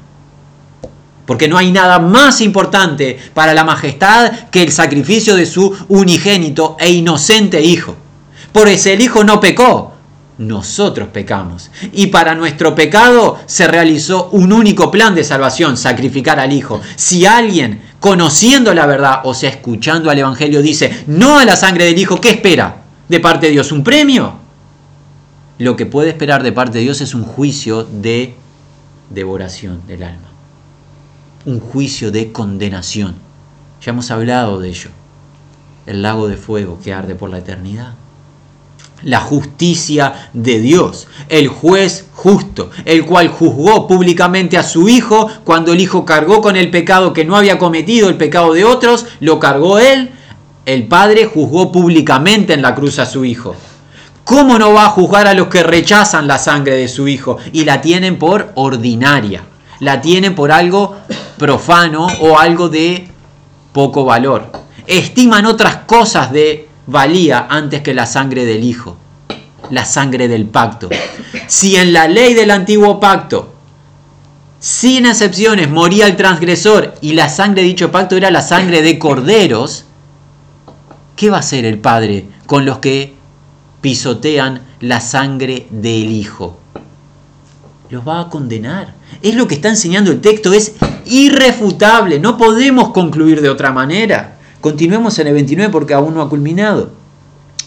Porque 1.27 1.49
no 1.49 1.59
hay 1.59 1.73
nada 1.73 1.99
más 1.99 2.41
importante 2.41 3.19
para 3.35 3.55
la 3.55 3.65
majestad 3.65 4.49
que 4.51 4.63
el 4.63 4.73
sacrificio 4.73 5.37
de 5.37 5.47
su 5.47 5.77
unigénito 5.89 6.77
e 6.79 6.91
inocente 6.91 7.61
Hijo. 7.61 7.97
Por 8.53 8.69
ese 8.69 8.95
el 8.95 9.01
Hijo 9.01 9.25
no 9.25 9.41
pecó, 9.41 9.95
nosotros 10.41 11.11
pecamos. 11.11 11.71
Y 11.93 12.07
para 12.07 12.35
nuestro 12.35 12.75
pecado 12.75 13.39
se 13.45 13.69
realizó 13.69 14.31
un 14.31 14.55
único 14.55 14.91
plan 14.91 15.15
de 15.15 15.23
salvación, 15.23 15.77
sacrificar 15.77 16.41
al 16.41 16.53
Hijo. 16.53 16.81
Si 16.97 17.27
alguien, 17.27 17.83
conociendo 18.01 18.73
la 18.73 18.87
verdad, 18.87 19.21
o 19.25 19.35
sea, 19.35 19.51
escuchando 19.51 20.11
al 20.11 20.19
Evangelio, 20.19 20.63
dice, 20.63 21.05
no 21.07 21.39
a 21.39 21.45
la 21.45 21.57
sangre 21.57 21.85
del 21.85 21.99
Hijo, 21.99 22.23
¿qué 22.23 22.31
espera? 22.31 22.85
De 23.07 23.21
parte 23.21 23.47
de 23.47 23.53
Dios, 23.53 23.71
un 23.71 23.85
premio. 23.85 24.35
Lo 25.59 25.77
que 25.77 25.85
puede 25.85 26.09
esperar 26.09 26.43
de 26.43 26.53
parte 26.53 26.79
de 26.79 26.85
Dios 26.85 27.03
es 27.03 27.15
un 27.15 27.25
juicio 27.25 27.85
de 27.85 28.35
devoración 29.11 29.87
del 29.87 30.05
alma, 30.05 30.31
un 31.45 31.61
juicio 31.61 32.11
de 32.11 32.33
condenación. 32.33 33.17
Ya 33.83 33.91
hemos 33.91 34.11
hablado 34.11 34.59
de 34.59 34.71
ello, 34.71 34.89
el 35.85 36.01
lago 36.01 36.29
de 36.29 36.39
fuego 36.39 36.81
que 36.83 36.95
arde 36.95 37.15
por 37.15 37.29
la 37.29 37.39
eternidad 37.39 37.93
la 39.03 39.21
justicia 39.21 40.31
de 40.33 40.61
Dios, 40.61 41.09
el 41.29 41.49
juez 41.49 42.07
justo, 42.15 42.71
el 42.85 43.07
cual 43.07 43.29
juzgó 43.29 43.87
públicamente 43.87 44.59
a 44.59 44.63
su 44.63 44.89
hijo 44.89 45.29
cuando 45.45 45.73
el 45.73 45.81
hijo 45.81 46.05
cargó 46.05 46.41
con 46.41 46.57
el 46.57 46.71
pecado 46.71 47.13
que 47.13 47.25
no 47.25 47.37
había 47.37 47.59
cometido, 47.59 48.09
el 48.09 48.17
pecado 48.17 48.53
de 48.53 48.65
otros, 48.65 49.07
lo 49.21 49.39
cargó 49.39 49.79
él, 49.79 50.11
el 50.67 50.87
padre 50.87 51.27
juzgó 51.27 51.73
públicamente 51.73 52.53
en 52.53 52.63
la 52.63 52.75
cruz 52.75 52.99
a 52.99 53.07
su 53.07 53.25
hijo. 53.25 53.57
¿Cómo 54.25 54.59
no 54.59 54.73
va 54.73 54.85
a 54.85 54.91
juzgar 54.91 55.27
a 55.27 55.35
los 55.35 55.49
que 55.49 55.63
rechazan 55.63 56.29
la 56.29 56.39
sangre 56.39 56.77
de 56.77 56.89
su 56.89 57.09
hijo 57.09 57.39
y 57.53 57.65
la 57.65 57.81
tienen 57.81 58.19
por 58.19 58.53
ordinaria? 58.55 59.43
La 59.81 60.01
tienen 60.01 60.35
por 60.35 60.53
algo 60.53 60.97
profano 61.37 62.07
o 62.21 62.39
algo 62.39 62.69
de 62.69 63.09
poco 63.73 64.05
valor. 64.05 64.53
Estiman 64.87 65.47
otras 65.47 65.79
cosas 65.87 66.31
de 66.31 66.70
valía 66.91 67.47
antes 67.49 67.83
que 67.83 67.95
la 67.95 68.07
sangre 68.07 68.45
del 68.45 68.65
Hijo, 68.65 68.97
la 69.71 69.85
sangre 69.85 70.29
del 70.29 70.47
pacto. 70.47 70.89
Si 71.47 71.77
en 71.77 71.93
la 71.93 72.09
ley 72.09 72.35
del 72.35 72.51
antiguo 72.51 72.99
pacto, 72.99 73.55
sin 74.59 75.07
excepciones, 75.07 75.71
moría 75.71 76.07
el 76.07 76.17
transgresor 76.17 76.95
y 77.01 77.13
la 77.13 77.29
sangre 77.29 77.63
de 77.63 77.69
dicho 77.69 77.91
pacto 77.91 78.17
era 78.17 78.31
la 78.31 78.43
sangre 78.43 78.83
de 78.83 78.99
corderos, 78.99 79.85
¿qué 81.17 81.31
va 81.31 81.39
a 81.39 81.41
hacer 81.41 81.65
el 81.65 81.79
Padre 81.79 82.29
con 82.47 82.67
los 82.67 82.79
que 82.79 83.15
pisotean 83.81 84.63
la 84.81 85.01
sangre 85.01 85.67
del 85.71 86.11
Hijo? 86.11 86.59
Los 87.89 88.07
va 88.07 88.21
a 88.21 88.29
condenar. 88.29 88.95
Es 89.23 89.35
lo 89.35 89.49
que 89.49 89.55
está 89.55 89.69
enseñando 89.69 90.11
el 90.11 90.21
texto, 90.21 90.53
es 90.53 90.75
irrefutable, 91.07 92.21
no 92.21 92.37
podemos 92.37 92.91
concluir 92.91 93.41
de 93.41 93.49
otra 93.49 93.73
manera. 93.73 94.40
Continuemos 94.61 95.19
en 95.19 95.27
el 95.27 95.35
29 95.35 95.73
porque 95.73 95.95
aún 95.95 96.15
no 96.15 96.23
ha 96.23 96.29
culminado. 96.29 96.91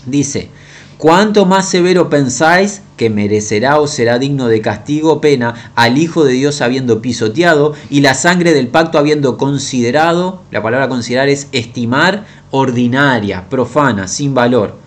Dice, 0.05 0.49
¿cuánto 0.97 1.45
más 1.45 1.67
severo 1.67 2.09
pensáis 2.09 2.81
que 2.97 3.09
merecerá 3.09 3.79
o 3.79 3.87
será 3.87 4.19
digno 4.19 4.47
de 4.47 4.61
castigo 4.61 5.13
o 5.13 5.21
pena 5.21 5.71
al 5.75 5.97
Hijo 5.97 6.23
de 6.23 6.33
Dios 6.33 6.61
habiendo 6.61 7.01
pisoteado 7.01 7.73
y 7.89 8.01
la 8.01 8.13
sangre 8.13 8.53
del 8.53 8.67
pacto 8.67 8.99
habiendo 8.99 9.37
considerado, 9.37 10.41
la 10.51 10.61
palabra 10.61 10.87
considerar 10.87 11.29
es 11.29 11.47
estimar, 11.51 12.25
ordinaria, 12.51 13.49
profana, 13.49 14.07
sin 14.07 14.35
valor? 14.35 14.82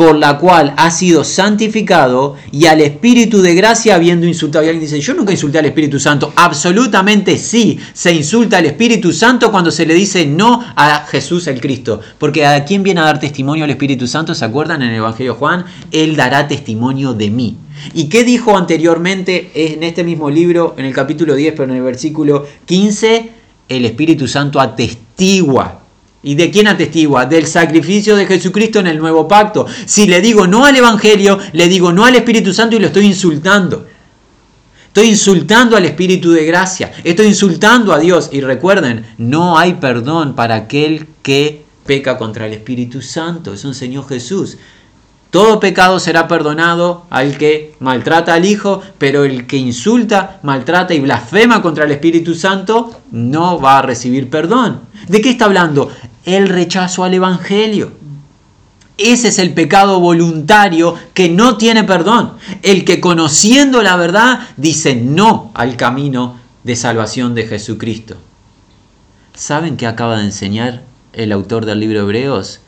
Por 0.00 0.16
la 0.16 0.38
cual 0.38 0.72
ha 0.78 0.90
sido 0.90 1.24
santificado 1.24 2.34
y 2.50 2.64
al 2.64 2.80
Espíritu 2.80 3.42
de 3.42 3.54
gracia 3.54 3.96
habiendo 3.96 4.26
insultado. 4.26 4.64
Y 4.64 4.68
alguien 4.68 4.84
dice, 4.86 4.98
yo 4.98 5.12
nunca 5.12 5.32
insulté 5.32 5.58
al 5.58 5.66
Espíritu 5.66 6.00
Santo. 6.00 6.32
Absolutamente 6.36 7.36
sí, 7.36 7.78
se 7.92 8.10
insulta 8.10 8.56
al 8.56 8.64
Espíritu 8.64 9.12
Santo 9.12 9.50
cuando 9.50 9.70
se 9.70 9.84
le 9.84 9.92
dice 9.92 10.24
no 10.24 10.64
a 10.74 11.04
Jesús 11.06 11.48
el 11.48 11.60
Cristo. 11.60 12.00
Porque 12.16 12.46
a 12.46 12.64
quién 12.64 12.82
viene 12.82 13.02
a 13.02 13.04
dar 13.04 13.20
testimonio 13.20 13.66
el 13.66 13.72
Espíritu 13.72 14.06
Santo, 14.06 14.34
¿se 14.34 14.42
acuerdan 14.42 14.80
en 14.80 14.88
el 14.88 14.96
Evangelio 14.96 15.34
de 15.34 15.38
Juan? 15.38 15.66
Él 15.92 16.16
dará 16.16 16.48
testimonio 16.48 17.12
de 17.12 17.28
mí. 17.28 17.58
¿Y 17.92 18.08
qué 18.08 18.24
dijo 18.24 18.56
anteriormente 18.56 19.50
en 19.52 19.82
este 19.82 20.02
mismo 20.02 20.30
libro, 20.30 20.76
en 20.78 20.86
el 20.86 20.94
capítulo 20.94 21.34
10, 21.34 21.52
pero 21.52 21.64
en 21.64 21.76
el 21.76 21.82
versículo 21.82 22.46
15? 22.64 23.32
El 23.68 23.84
Espíritu 23.84 24.26
Santo 24.26 24.60
atestigua 24.60 25.79
¿Y 26.22 26.34
de 26.34 26.50
quién 26.50 26.68
atestigua? 26.68 27.24
Del 27.24 27.46
sacrificio 27.46 28.14
de 28.14 28.26
Jesucristo 28.26 28.78
en 28.78 28.86
el 28.86 28.98
nuevo 28.98 29.26
pacto. 29.26 29.66
Si 29.86 30.06
le 30.06 30.20
digo 30.20 30.46
no 30.46 30.66
al 30.66 30.76
Evangelio, 30.76 31.38
le 31.52 31.68
digo 31.68 31.92
no 31.92 32.04
al 32.04 32.16
Espíritu 32.16 32.52
Santo 32.52 32.76
y 32.76 32.78
lo 32.78 32.88
estoy 32.88 33.06
insultando. 33.06 33.86
Estoy 34.88 35.08
insultando 35.08 35.76
al 35.76 35.84
Espíritu 35.84 36.32
de 36.32 36.44
gracia. 36.44 36.92
Estoy 37.04 37.26
insultando 37.26 37.92
a 37.92 37.98
Dios. 37.98 38.28
Y 38.32 38.40
recuerden, 38.40 39.06
no 39.18 39.56
hay 39.56 39.74
perdón 39.74 40.34
para 40.34 40.56
aquel 40.56 41.06
que 41.22 41.64
peca 41.86 42.18
contra 42.18 42.46
el 42.46 42.52
Espíritu 42.52 43.00
Santo. 43.00 43.54
Eso 43.54 43.68
enseñó 43.68 44.02
Jesús. 44.02 44.58
Todo 45.30 45.60
pecado 45.60 46.00
será 46.00 46.26
perdonado 46.26 47.06
al 47.08 47.38
que 47.38 47.76
maltrata 47.78 48.34
al 48.34 48.44
Hijo, 48.44 48.82
pero 48.98 49.24
el 49.24 49.46
que 49.46 49.56
insulta, 49.56 50.40
maltrata 50.42 50.92
y 50.92 50.98
blasfema 50.98 51.62
contra 51.62 51.84
el 51.84 51.92
Espíritu 51.92 52.34
Santo 52.34 53.00
no 53.12 53.60
va 53.60 53.78
a 53.78 53.82
recibir 53.82 54.28
perdón. 54.28 54.80
¿De 55.06 55.20
qué 55.20 55.30
está 55.30 55.44
hablando? 55.44 55.90
El 56.24 56.48
rechazo 56.48 57.04
al 57.04 57.14
Evangelio. 57.14 57.92
Ese 58.98 59.28
es 59.28 59.38
el 59.38 59.54
pecado 59.54 60.00
voluntario 60.00 60.96
que 61.14 61.28
no 61.28 61.56
tiene 61.56 61.84
perdón. 61.84 62.32
El 62.62 62.84
que 62.84 63.00
conociendo 63.00 63.82
la 63.82 63.94
verdad 63.94 64.40
dice 64.56 64.96
no 64.96 65.52
al 65.54 65.76
camino 65.76 66.36
de 66.64 66.74
salvación 66.74 67.36
de 67.36 67.46
Jesucristo. 67.46 68.16
¿Saben 69.32 69.76
qué 69.76 69.86
acaba 69.86 70.18
de 70.18 70.24
enseñar 70.24 70.82
el 71.12 71.30
autor 71.30 71.66
del 71.66 71.80
libro 71.80 72.00
de 72.00 72.04
Hebreos? 72.04 72.60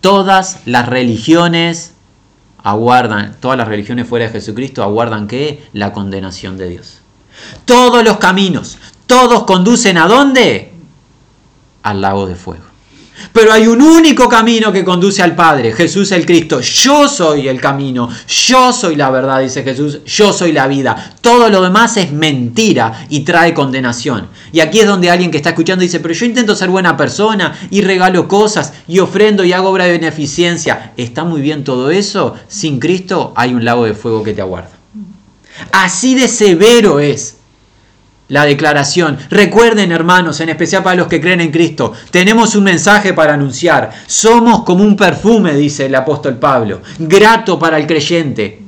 Todas 0.00 0.58
las 0.66 0.86
religiones 0.86 1.93
aguardan, 2.64 3.36
todas 3.40 3.56
las 3.56 3.68
religiones 3.68 4.08
fuera 4.08 4.24
de 4.24 4.32
Jesucristo 4.32 4.82
aguardan 4.82 5.28
que 5.28 5.62
la 5.72 5.92
condenación 5.92 6.56
de 6.56 6.70
Dios. 6.70 7.02
Todos 7.66 8.02
los 8.02 8.16
caminos, 8.16 8.78
todos 9.06 9.44
conducen 9.44 9.98
a 9.98 10.08
dónde? 10.08 10.72
Al 11.82 12.00
lago 12.00 12.26
de 12.26 12.34
fuego. 12.34 12.64
Pero 13.32 13.52
hay 13.52 13.66
un 13.66 13.80
único 13.82 14.28
camino 14.28 14.72
que 14.72 14.84
conduce 14.84 15.22
al 15.22 15.34
Padre, 15.34 15.72
Jesús 15.72 16.12
el 16.12 16.26
Cristo. 16.26 16.60
Yo 16.60 17.08
soy 17.08 17.48
el 17.48 17.60
camino, 17.60 18.08
yo 18.28 18.72
soy 18.72 18.96
la 18.96 19.10
verdad, 19.10 19.40
dice 19.40 19.62
Jesús, 19.62 20.00
yo 20.04 20.32
soy 20.32 20.52
la 20.52 20.66
vida. 20.66 21.14
Todo 21.20 21.48
lo 21.48 21.62
demás 21.62 21.96
es 21.96 22.12
mentira 22.12 23.06
y 23.08 23.20
trae 23.20 23.54
condenación. 23.54 24.28
Y 24.52 24.60
aquí 24.60 24.80
es 24.80 24.86
donde 24.86 25.10
alguien 25.10 25.30
que 25.30 25.36
está 25.36 25.50
escuchando 25.50 25.82
dice, 25.82 26.00
pero 26.00 26.14
yo 26.14 26.26
intento 26.26 26.54
ser 26.54 26.70
buena 26.70 26.96
persona 26.96 27.58
y 27.70 27.82
regalo 27.82 28.28
cosas 28.28 28.72
y 28.86 28.98
ofrendo 28.98 29.44
y 29.44 29.52
hago 29.52 29.70
obra 29.70 29.84
de 29.84 29.92
beneficencia. 29.92 30.92
¿Está 30.96 31.24
muy 31.24 31.40
bien 31.40 31.64
todo 31.64 31.90
eso? 31.90 32.34
Sin 32.48 32.78
Cristo 32.78 33.32
hay 33.36 33.54
un 33.54 33.64
lago 33.64 33.84
de 33.84 33.94
fuego 33.94 34.22
que 34.22 34.32
te 34.32 34.40
aguarda. 34.40 34.70
Así 35.72 36.14
de 36.14 36.28
severo 36.28 37.00
es 37.00 37.36
la 38.28 38.44
declaración. 38.44 39.18
Recuerden, 39.30 39.92
hermanos, 39.92 40.40
en 40.40 40.48
especial 40.48 40.82
para 40.82 40.96
los 40.96 41.08
que 41.08 41.20
creen 41.20 41.40
en 41.40 41.50
Cristo, 41.50 41.92
tenemos 42.10 42.54
un 42.54 42.64
mensaje 42.64 43.12
para 43.12 43.34
anunciar. 43.34 43.90
Somos 44.06 44.64
como 44.64 44.84
un 44.84 44.96
perfume, 44.96 45.54
dice 45.54 45.86
el 45.86 45.94
apóstol 45.94 46.38
Pablo, 46.38 46.80
grato 46.98 47.58
para 47.58 47.78
el 47.78 47.86
creyente, 47.86 48.62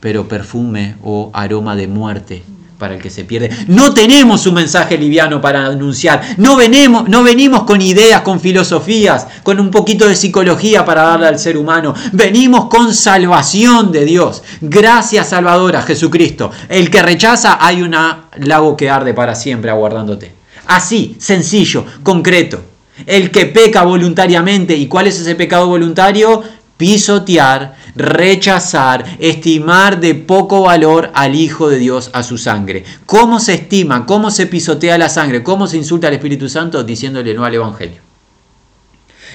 pero 0.00 0.28
perfume 0.28 0.96
o 1.02 1.30
aroma 1.32 1.74
de 1.76 1.88
muerte 1.88 2.42
para 2.78 2.94
el 2.94 3.02
que 3.02 3.10
se 3.10 3.24
pierde. 3.24 3.50
No 3.66 3.92
tenemos 3.92 4.46
un 4.46 4.54
mensaje 4.54 4.96
liviano 4.96 5.40
para 5.40 5.66
anunciar. 5.66 6.22
No 6.36 6.56
venimos, 6.56 7.08
no 7.08 7.22
venimos 7.22 7.64
con 7.64 7.80
ideas, 7.82 8.22
con 8.22 8.40
filosofías, 8.40 9.26
con 9.42 9.60
un 9.60 9.70
poquito 9.70 10.06
de 10.08 10.14
psicología 10.14 10.84
para 10.84 11.02
darle 11.02 11.26
al 11.26 11.38
ser 11.38 11.56
humano. 11.56 11.94
Venimos 12.12 12.66
con 12.66 12.94
salvación 12.94 13.92
de 13.92 14.04
Dios. 14.04 14.42
Gracias 14.60 15.30
salvadora 15.30 15.82
Jesucristo. 15.82 16.50
El 16.68 16.90
que 16.90 17.02
rechaza 17.02 17.58
hay 17.60 17.82
un 17.82 17.94
lago 18.36 18.76
que 18.76 18.88
arde 18.88 19.12
para 19.12 19.34
siempre 19.34 19.70
aguardándote. 19.70 20.32
Así, 20.66 21.16
sencillo, 21.18 21.84
concreto. 22.02 22.62
El 23.06 23.30
que 23.30 23.46
peca 23.46 23.84
voluntariamente, 23.84 24.76
¿y 24.76 24.86
cuál 24.86 25.06
es 25.06 25.20
ese 25.20 25.34
pecado 25.34 25.68
voluntario? 25.68 26.42
Pisotear, 26.78 27.74
rechazar, 27.94 29.04
estimar 29.18 30.00
de 30.00 30.14
poco 30.14 30.62
valor 30.62 31.10
al 31.12 31.34
Hijo 31.34 31.68
de 31.68 31.78
Dios, 31.78 32.08
a 32.14 32.22
su 32.22 32.38
sangre. 32.38 32.84
¿Cómo 33.04 33.40
se 33.40 33.54
estima? 33.54 34.06
¿Cómo 34.06 34.30
se 34.30 34.46
pisotea 34.46 34.96
la 34.96 35.10
sangre? 35.10 35.42
¿Cómo 35.42 35.66
se 35.66 35.76
insulta 35.76 36.06
al 36.06 36.14
Espíritu 36.14 36.48
Santo 36.48 36.82
diciéndole 36.84 37.34
no 37.34 37.44
al 37.44 37.54
Evangelio? 37.54 38.00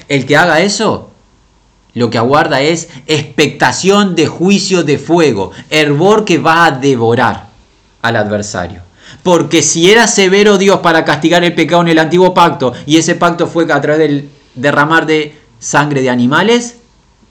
El 0.08 0.26
que 0.26 0.38
haga 0.38 0.62
eso, 0.62 1.12
lo 1.94 2.10
que 2.10 2.18
aguarda 2.18 2.62
es 2.62 2.90
expectación 3.06 4.16
de 4.16 4.28
juicio 4.28 4.84
de 4.84 4.98
fuego, 4.98 5.52
hervor 5.70 6.26
que 6.26 6.40
va 6.40 6.66
a 6.66 6.72
devorar 6.72 7.48
al 8.02 8.16
adversario. 8.16 8.82
Porque 9.22 9.62
si 9.62 9.92
era 9.92 10.08
severo 10.08 10.58
Dios 10.58 10.80
para 10.80 11.06
castigar 11.06 11.44
el 11.44 11.56
pecado 11.56 11.82
en 11.82 11.90
el 11.90 12.00
antiguo 12.00 12.34
pacto 12.34 12.74
y 12.86 12.98
ese 12.98 13.16
pacto 13.16 13.48
fue 13.48 13.72
a 13.72 13.82
través 13.82 14.00
del 14.00 14.30
derramar 14.56 15.06
de 15.06 15.36
sangre 15.60 16.02
de 16.02 16.10
animales, 16.10 16.78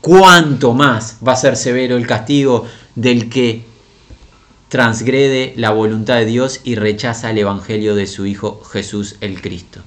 cuánto 0.03 0.75
más 0.75 1.17
va 1.27 1.33
a 1.33 1.37
ser 1.37 1.57
severo 1.57 1.97
el 1.97 2.07
castigo 2.07 2.67
del 2.95 3.31
que 3.31 3.65
transgrede 4.69 5.55
la 5.57 5.71
voluntad 5.71 6.17
de 6.17 6.27
Dios 6.27 6.61
y 6.65 6.75
rechaza 6.75 7.31
el 7.31 7.39
Evangelio 7.39 7.95
de 7.95 8.07
su 8.07 8.27
Hijo 8.27 8.61
Jesús 8.65 9.17
el 9.21 9.41
Cristo. 9.41 9.81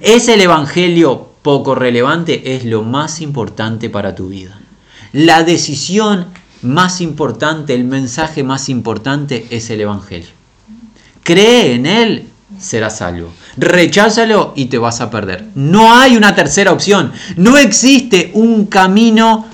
¿Es 0.00 0.28
el 0.28 0.40
Evangelio 0.40 1.30
poco 1.42 1.74
relevante? 1.74 2.56
Es 2.56 2.64
lo 2.64 2.82
más 2.82 3.20
importante 3.20 3.88
para 3.88 4.14
tu 4.14 4.28
vida. 4.28 4.60
La 5.12 5.44
decisión 5.44 6.26
más 6.62 7.00
importante, 7.00 7.74
el 7.74 7.84
mensaje 7.84 8.42
más 8.42 8.68
importante 8.68 9.46
es 9.50 9.70
el 9.70 9.82
Evangelio. 9.82 10.30
Cree 11.22 11.74
en 11.74 11.86
Él, 11.86 12.26
serás 12.58 12.98
salvo. 12.98 13.32
Recházalo 13.56 14.52
y 14.56 14.66
te 14.66 14.78
vas 14.78 15.00
a 15.00 15.10
perder. 15.10 15.46
No 15.54 15.94
hay 15.94 16.16
una 16.16 16.34
tercera 16.34 16.72
opción. 16.72 17.12
No 17.36 17.56
existe 17.56 18.30
un 18.34 18.66
camino 18.66 19.46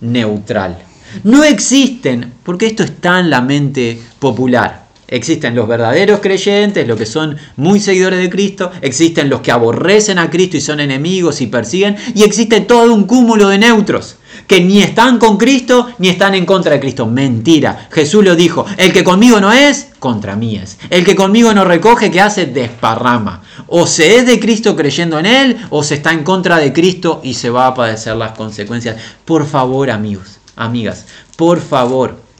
neutral. 0.00 0.78
No 1.24 1.44
existen, 1.44 2.32
porque 2.42 2.66
esto 2.66 2.82
está 2.82 3.20
en 3.20 3.30
la 3.30 3.40
mente 3.40 4.00
popular, 4.18 4.90
Existen 5.12 5.56
los 5.56 5.66
verdaderos 5.66 6.20
creyentes, 6.20 6.86
los 6.86 6.96
que 6.96 7.04
son 7.04 7.36
muy 7.56 7.80
seguidores 7.80 8.20
de 8.20 8.30
Cristo, 8.30 8.70
existen 8.80 9.28
los 9.28 9.40
que 9.40 9.50
aborrecen 9.50 10.20
a 10.20 10.30
Cristo 10.30 10.56
y 10.56 10.60
son 10.60 10.78
enemigos 10.78 11.40
y 11.40 11.48
persiguen, 11.48 11.96
y 12.14 12.22
existe 12.22 12.60
todo 12.60 12.94
un 12.94 13.06
cúmulo 13.08 13.48
de 13.48 13.58
neutros 13.58 14.19
que 14.46 14.60
ni 14.60 14.82
están 14.82 15.18
con 15.18 15.36
Cristo 15.36 15.88
ni 15.98 16.08
están 16.08 16.34
en 16.34 16.46
contra 16.46 16.72
de 16.72 16.80
Cristo. 16.80 17.06
Mentira. 17.06 17.88
Jesús 17.90 18.24
lo 18.24 18.36
dijo, 18.36 18.66
el 18.76 18.92
que 18.92 19.04
conmigo 19.04 19.40
no 19.40 19.52
es, 19.52 19.88
contra 19.98 20.36
mí 20.36 20.56
es. 20.56 20.78
El 20.90 21.04
que 21.04 21.16
conmigo 21.16 21.52
no 21.54 21.64
recoge, 21.64 22.10
¿qué 22.10 22.20
hace? 22.20 22.46
Desparrama. 22.46 23.42
O 23.68 23.86
se 23.86 24.16
es 24.16 24.26
de 24.26 24.40
Cristo 24.40 24.76
creyendo 24.76 25.18
en 25.18 25.26
Él, 25.26 25.56
o 25.70 25.82
se 25.82 25.94
está 25.94 26.12
en 26.12 26.24
contra 26.24 26.58
de 26.58 26.72
Cristo 26.72 27.20
y 27.22 27.34
se 27.34 27.50
va 27.50 27.66
a 27.66 27.74
padecer 27.74 28.16
las 28.16 28.32
consecuencias. 28.32 28.96
Por 29.24 29.46
favor, 29.46 29.90
amigos, 29.90 30.38
amigas, 30.56 31.06
por 31.36 31.60
favor 31.60 32.30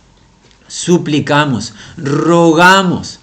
suplicamos, 0.70 1.74
rogamos, 1.96 3.19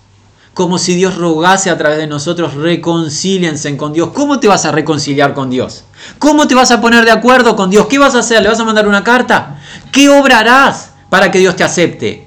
como 0.57 0.79
si 0.79 0.95
Dios 0.95 1.17
rogase 1.17 1.69
a 1.69 1.77
través 1.77 1.99
de 1.99 2.07
nosotros, 2.07 2.55
reconcíliense 2.55 3.77
con 3.77 3.93
Dios. 3.93 4.09
¿Cómo 4.11 4.39
te 4.39 4.47
vas 4.47 4.65
a 4.65 4.71
reconciliar 4.71 5.35
con 5.35 5.51
Dios? 5.51 5.83
¿Cómo 6.17 6.47
te 6.47 6.55
vas 6.55 6.71
a 6.71 6.81
poner 6.81 7.05
de 7.05 7.11
acuerdo 7.11 7.55
con 7.55 7.69
Dios? 7.69 7.85
¿Qué 7.85 7.99
vas 7.99 8.15
a 8.15 8.19
hacer? 8.21 8.41
¿Le 8.41 8.49
vas 8.49 8.59
a 8.59 8.63
mandar 8.63 8.87
una 8.87 9.03
carta? 9.03 9.59
¿Qué 9.91 10.09
obra 10.09 10.39
harás 10.39 10.93
para 11.11 11.29
que 11.29 11.37
Dios 11.37 11.55
te 11.55 11.63
acepte? 11.63 12.25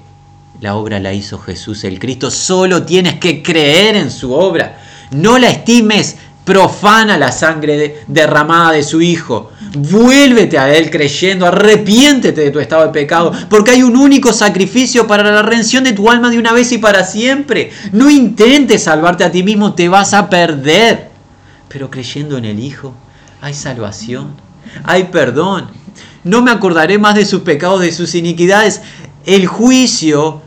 La 0.61 0.75
obra 0.75 1.01
la 1.01 1.11
hizo 1.11 1.39
Jesús 1.39 1.83
el 1.83 1.99
Cristo. 1.99 2.31
Solo 2.31 2.83
tienes 2.83 3.15
que 3.15 3.43
creer 3.43 3.97
en 3.97 4.09
su 4.09 4.31
obra. 4.31 4.81
No 5.11 5.37
la 5.37 5.49
estimes 5.49 6.15
profana 6.43 7.17
la 7.17 7.31
sangre 7.31 8.03
derramada 8.07 8.71
de 8.71 8.83
su 8.83 9.01
Hijo. 9.01 9.51
Vuélvete 9.77 10.57
a 10.57 10.73
Él 10.75 10.89
creyendo, 10.89 11.45
arrepiéntete 11.45 12.41
de 12.41 12.51
tu 12.51 12.59
estado 12.59 12.85
de 12.85 12.91
pecado, 12.91 13.31
porque 13.49 13.71
hay 13.71 13.83
un 13.83 13.95
único 13.95 14.33
sacrificio 14.33 15.07
para 15.07 15.23
la 15.23 15.41
redención 15.41 15.83
de 15.83 15.93
tu 15.93 16.09
alma 16.09 16.29
de 16.29 16.39
una 16.39 16.53
vez 16.53 16.71
y 16.71 16.77
para 16.77 17.03
siempre. 17.03 17.71
No 17.91 18.09
intentes 18.09 18.83
salvarte 18.83 19.23
a 19.23 19.31
ti 19.31 19.43
mismo, 19.43 19.73
te 19.73 19.87
vas 19.87 20.13
a 20.13 20.29
perder. 20.29 21.09
Pero 21.69 21.89
creyendo 21.89 22.37
en 22.37 22.45
el 22.45 22.59
Hijo, 22.59 22.93
hay 23.39 23.53
salvación, 23.53 24.35
hay 24.83 25.05
perdón. 25.05 25.69
No 26.23 26.41
me 26.41 26.51
acordaré 26.51 26.97
más 26.97 27.15
de 27.15 27.25
sus 27.25 27.41
pecados, 27.41 27.81
de 27.81 27.91
sus 27.91 28.13
iniquidades. 28.13 28.81
El 29.25 29.47
juicio 29.47 30.41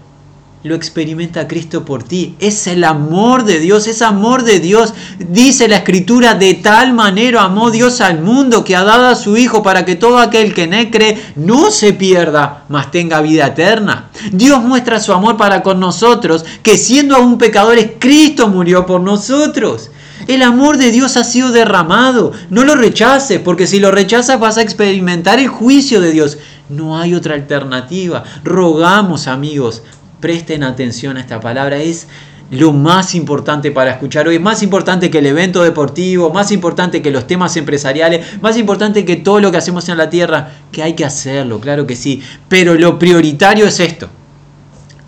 lo 0.65 0.75
experimenta 0.75 1.47
Cristo 1.47 1.85
por 1.85 2.05
ti. 2.05 2.37
Es 2.41 2.67
el 2.67 2.85
amor 2.85 3.45
de 3.45 3.61
Dios, 3.61 3.87
es 3.87 4.01
amor 4.01 4.45
de 4.45 4.61
Dios. 4.61 4.95
Dice 5.19 5.69
la 5.69 5.77
escritura, 5.77 6.35
de 6.37 6.55
tal 6.55 6.95
manera 6.95 7.43
amó 7.43 7.71
Dios 7.71 8.01
al 8.01 8.23
mundo 8.23 8.65
que 8.65 8.75
ha 8.75 8.83
dado 8.83 9.09
a 9.09 9.15
su 9.15 9.37
Hijo 9.37 9.63
para 9.63 9.85
que 9.85 9.95
todo 9.95 10.19
aquel 10.19 10.55
que 10.55 10.63
en 10.63 10.73
él 10.73 10.91
cree 10.91 11.23
no 11.37 11.71
se 11.71 11.93
pierda, 11.93 12.65
mas 12.71 12.91
tenga 12.91 13.21
vida 13.21 13.49
eterna. 13.49 14.09
Dios 14.33 14.63
muestra 14.63 15.01
su 15.01 15.13
amor 15.13 15.37
para 15.37 15.63
con 15.63 15.81
nosotros, 15.81 16.47
que 16.63 16.79
siendo 16.79 17.15
aún 17.15 17.37
pecadores, 17.37 17.91
Cristo 17.99 18.49
murió 18.49 18.87
por 18.87 19.03
nosotros. 19.03 19.91
El 20.29 20.41
amor 20.41 20.79
de 20.79 20.91
Dios 20.91 21.19
ha 21.19 21.25
sido 21.25 21.53
derramado. 21.53 22.33
No 22.49 22.65
lo 22.65 22.75
rechaces, 22.75 23.39
porque 23.39 23.67
si 23.67 23.81
lo 23.81 23.91
rechazas 23.91 24.41
vas 24.41 24.57
a 24.57 24.63
experimentar 24.63 25.39
el 25.39 25.49
juicio 25.49 26.01
de 26.01 26.13
Dios. 26.13 26.39
No 26.71 26.99
hay 26.99 27.13
otra 27.13 27.35
alternativa. 27.35 28.25
Rogamos, 28.43 29.27
amigos, 29.27 29.83
presten 30.25 30.63
atención 30.63 31.19
a 31.19 31.21
esta 31.21 31.39
palabra, 31.39 31.77
es 31.77 32.07
lo 32.51 32.73
más 32.73 33.15
importante 33.15 33.71
para 33.71 33.91
escuchar 33.91 34.27
hoy, 34.27 34.39
más 34.39 34.63
importante 34.63 35.11
que 35.11 35.19
el 35.19 35.27
evento 35.27 35.63
deportivo, 35.63 36.33
más 36.33 36.51
importante 36.51 37.03
que 37.03 37.11
los 37.11 37.27
temas 37.27 37.59
empresariales, 37.59 38.41
más 38.41 38.57
importante 38.57 39.05
que 39.05 39.17
todo 39.17 39.39
lo 39.41 39.53
que 39.53 39.59
hacemos 39.59 39.87
en 39.91 39.99
la 39.99 40.09
tierra, 40.09 40.51
que 40.73 40.83
hay 40.83 40.95
que 40.95 41.05
hacerlo, 41.05 41.61
claro 41.61 41.87
que 41.87 41.95
sí, 41.95 42.23
pero 42.49 42.73
lo 42.73 42.99
prioritario 42.99 43.67
es 43.67 43.81
esto, 43.81 44.09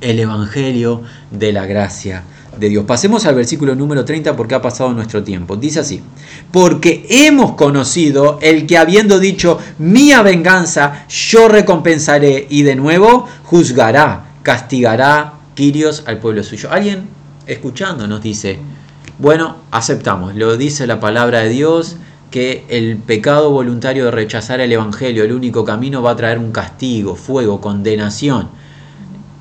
el 0.03 0.21
Evangelio 0.21 1.01
de 1.31 1.51
la 1.51 1.65
gracia 1.65 2.25
de 2.59 2.69
Dios. 2.69 2.85
Pasemos 2.85 3.25
al 3.25 3.37
versículo 3.37 3.75
número 3.75 4.05
30 4.05 4.37
porque 4.37 4.55
ha 4.55 4.61
pasado 4.61 4.93
nuestro 4.93 5.23
tiempo. 5.23 5.57
Dice 5.57 5.81
así, 5.81 6.03
porque 6.53 7.07
hemos 7.09 7.53
conocido 7.53 8.39
el 8.43 8.67
que 8.67 8.77
habiendo 8.77 9.19
dicho, 9.19 9.59
mía 9.79 10.21
venganza, 10.21 11.07
yo 11.09 11.49
recompensaré 11.49 12.47
y 12.51 12.65
de 12.65 12.77
nuevo 12.77 13.27
juzgará 13.45 14.26
castigará 14.47 15.33
Quirios 15.57 16.05
al 16.07 16.19
pueblo 16.19 16.45
suyo. 16.45 16.71
Alguien 16.71 17.09
escuchando 17.49 18.07
nos 18.07 18.23
dice, 18.23 18.61
bueno, 19.19 19.57
aceptamos, 19.73 20.37
lo 20.37 20.57
dice 20.57 20.87
la 20.87 21.01
palabra 21.01 21.41
de 21.41 21.49
Dios, 21.49 21.97
que 22.31 22.65
el 22.69 22.97
pecado 22.97 23.51
voluntario 23.51 24.05
de 24.05 24.13
rechazar 24.13 24.61
el 24.61 24.71
Evangelio, 24.71 25.25
el 25.25 25.33
único 25.33 25.65
camino, 25.65 26.01
va 26.01 26.13
a 26.13 26.17
traer 26.17 26.39
un 26.39 26.53
castigo, 26.53 27.17
fuego, 27.17 27.61
condenación. 27.61 28.51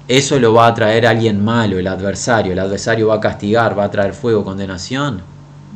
Eso 0.08 0.40
lo 0.40 0.56
va 0.56 0.66
a 0.66 0.74
traer 0.74 1.06
alguien 1.06 1.46
malo, 1.46 1.78
el 1.78 1.86
adversario. 1.86 2.54
El 2.54 2.60
adversario 2.60 3.10
va 3.10 3.16
a 3.18 3.20
castigar, 3.20 3.78
va 3.78 3.84
a 3.84 3.92
traer 3.92 4.16
fuego, 4.16 4.44
condenación. 4.44 5.22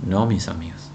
No, 0.07 0.25
mis 0.25 0.47
amigos. 0.47 0.89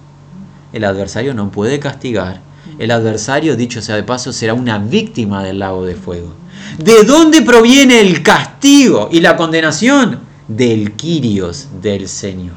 El 0.72 0.82
adversario 0.82 1.34
no 1.34 1.52
puede 1.52 1.78
castigar. 1.78 2.40
El 2.80 2.90
adversario, 2.90 3.54
dicho 3.54 3.80
sea 3.80 3.94
de 3.94 4.02
paso, 4.02 4.32
será 4.32 4.54
una 4.54 4.78
víctima 4.78 5.44
del 5.44 5.60
lago 5.60 5.86
de 5.86 5.94
fuego. 5.94 6.34
¿De 6.78 7.04
dónde 7.04 7.42
proviene 7.42 8.00
el 8.00 8.22
castigo 8.22 9.08
y 9.12 9.20
la 9.20 9.36
condenación? 9.36 10.20
Del 10.48 10.92
Quirios 10.92 11.68
del 11.80 12.08
Señor. 12.08 12.56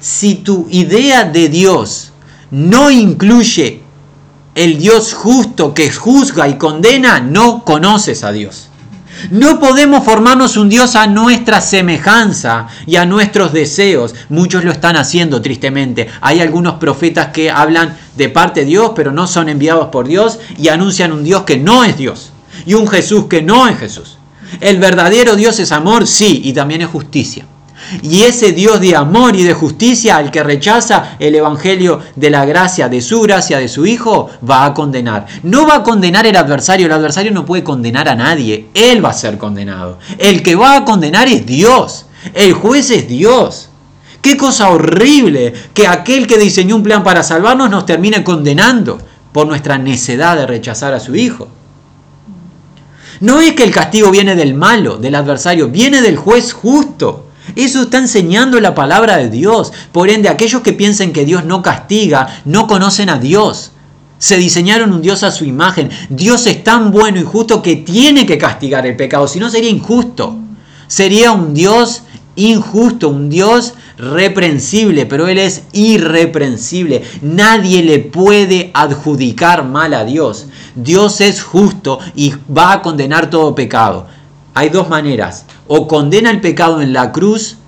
Si 0.00 0.36
tu 0.36 0.66
idea 0.70 1.24
de 1.24 1.48
Dios 1.48 2.12
no 2.50 2.90
incluye 2.90 3.82
el 4.54 4.78
Dios 4.78 5.14
justo 5.14 5.74
que 5.74 5.92
juzga 5.92 6.48
y 6.48 6.56
condena, 6.56 7.20
no 7.20 7.64
conoces 7.64 8.24
a 8.24 8.32
Dios. 8.32 8.65
No 9.30 9.58
podemos 9.58 10.04
formarnos 10.04 10.56
un 10.56 10.68
Dios 10.68 10.96
a 10.96 11.06
nuestra 11.06 11.60
semejanza 11.60 12.68
y 12.86 12.96
a 12.96 13.06
nuestros 13.06 13.52
deseos. 13.52 14.14
Muchos 14.28 14.64
lo 14.64 14.72
están 14.72 14.96
haciendo 14.96 15.42
tristemente. 15.42 16.08
Hay 16.20 16.40
algunos 16.40 16.74
profetas 16.74 17.28
que 17.28 17.50
hablan 17.50 17.96
de 18.16 18.28
parte 18.28 18.60
de 18.60 18.66
Dios, 18.66 18.92
pero 18.94 19.12
no 19.12 19.26
son 19.26 19.48
enviados 19.48 19.88
por 19.88 20.06
Dios 20.06 20.38
y 20.58 20.68
anuncian 20.68 21.12
un 21.12 21.24
Dios 21.24 21.42
que 21.42 21.58
no 21.58 21.84
es 21.84 21.96
Dios 21.96 22.32
y 22.64 22.74
un 22.74 22.88
Jesús 22.88 23.26
que 23.26 23.42
no 23.42 23.68
es 23.68 23.78
Jesús. 23.78 24.18
El 24.60 24.78
verdadero 24.78 25.36
Dios 25.36 25.58
es 25.58 25.72
amor, 25.72 26.06
sí, 26.06 26.40
y 26.44 26.52
también 26.52 26.82
es 26.82 26.88
justicia. 26.88 27.44
Y 28.02 28.22
ese 28.22 28.52
Dios 28.52 28.80
de 28.80 28.96
amor 28.96 29.36
y 29.36 29.42
de 29.42 29.54
justicia 29.54 30.16
al 30.16 30.30
que 30.30 30.42
rechaza 30.42 31.16
el 31.18 31.34
Evangelio 31.34 32.00
de 32.14 32.30
la 32.30 32.44
gracia, 32.44 32.88
de 32.88 33.00
su 33.00 33.20
gracia, 33.22 33.58
de 33.58 33.68
su 33.68 33.86
Hijo, 33.86 34.30
va 34.48 34.64
a 34.64 34.74
condenar. 34.74 35.26
No 35.42 35.66
va 35.66 35.76
a 35.76 35.82
condenar 35.82 36.26
el 36.26 36.36
adversario, 36.36 36.86
el 36.86 36.92
adversario 36.92 37.32
no 37.32 37.44
puede 37.46 37.64
condenar 37.64 38.08
a 38.08 38.16
nadie, 38.16 38.68
él 38.74 39.04
va 39.04 39.10
a 39.10 39.14
ser 39.14 39.38
condenado. 39.38 39.98
El 40.18 40.42
que 40.42 40.56
va 40.56 40.76
a 40.76 40.84
condenar 40.84 41.28
es 41.28 41.46
Dios, 41.46 42.06
el 42.34 42.52
juez 42.52 42.90
es 42.90 43.08
Dios. 43.08 43.70
Qué 44.20 44.36
cosa 44.36 44.70
horrible 44.70 45.52
que 45.72 45.86
aquel 45.86 46.26
que 46.26 46.38
diseñó 46.38 46.76
un 46.76 46.82
plan 46.82 47.04
para 47.04 47.22
salvarnos 47.22 47.70
nos 47.70 47.86
termine 47.86 48.24
condenando 48.24 48.98
por 49.32 49.46
nuestra 49.46 49.78
necedad 49.78 50.36
de 50.36 50.46
rechazar 50.46 50.94
a 50.94 51.00
su 51.00 51.14
Hijo. 51.14 51.48
No 53.20 53.40
es 53.40 53.52
que 53.54 53.64
el 53.64 53.70
castigo 53.70 54.10
viene 54.10 54.34
del 54.34 54.54
malo, 54.54 54.96
del 54.96 55.14
adversario, 55.14 55.68
viene 55.68 56.02
del 56.02 56.16
juez 56.16 56.52
justo. 56.52 57.25
Eso 57.54 57.82
está 57.82 57.98
enseñando 57.98 58.60
la 58.60 58.74
palabra 58.74 59.18
de 59.18 59.30
Dios. 59.30 59.72
Por 59.92 60.10
ende, 60.10 60.28
aquellos 60.28 60.62
que 60.62 60.72
piensen 60.72 61.12
que 61.12 61.24
Dios 61.24 61.44
no 61.44 61.62
castiga, 61.62 62.40
no 62.44 62.66
conocen 62.66 63.08
a 63.08 63.18
Dios. 63.18 63.72
Se 64.18 64.36
diseñaron 64.36 64.92
un 64.92 65.02
Dios 65.02 65.22
a 65.22 65.30
su 65.30 65.44
imagen. 65.44 65.90
Dios 66.08 66.46
es 66.46 66.64
tan 66.64 66.90
bueno 66.90 67.20
y 67.20 67.24
justo 67.24 67.62
que 67.62 67.76
tiene 67.76 68.26
que 68.26 68.38
castigar 68.38 68.86
el 68.86 68.96
pecado, 68.96 69.28
si 69.28 69.38
no 69.38 69.50
sería 69.50 69.70
injusto. 69.70 70.36
Sería 70.88 71.32
un 71.32 71.54
Dios 71.54 72.02
injusto, 72.36 73.08
un 73.08 73.28
Dios 73.28 73.74
reprensible, 73.98 75.06
pero 75.06 75.28
Él 75.28 75.38
es 75.38 75.64
irreprensible. 75.72 77.02
Nadie 77.22 77.82
le 77.82 77.98
puede 77.98 78.70
adjudicar 78.74 79.64
mal 79.64 79.94
a 79.94 80.04
Dios. 80.04 80.46
Dios 80.74 81.20
es 81.20 81.42
justo 81.42 81.98
y 82.14 82.32
va 82.56 82.72
a 82.72 82.82
condenar 82.82 83.30
todo 83.30 83.54
pecado. 83.54 84.06
Hay 84.54 84.70
dos 84.70 84.88
maneras 84.88 85.44
o 85.68 85.88
condena 85.88 86.30
el 86.30 86.40
pecado 86.40 86.80
en 86.80 86.92
la 86.92 87.12
cruz 87.12 87.58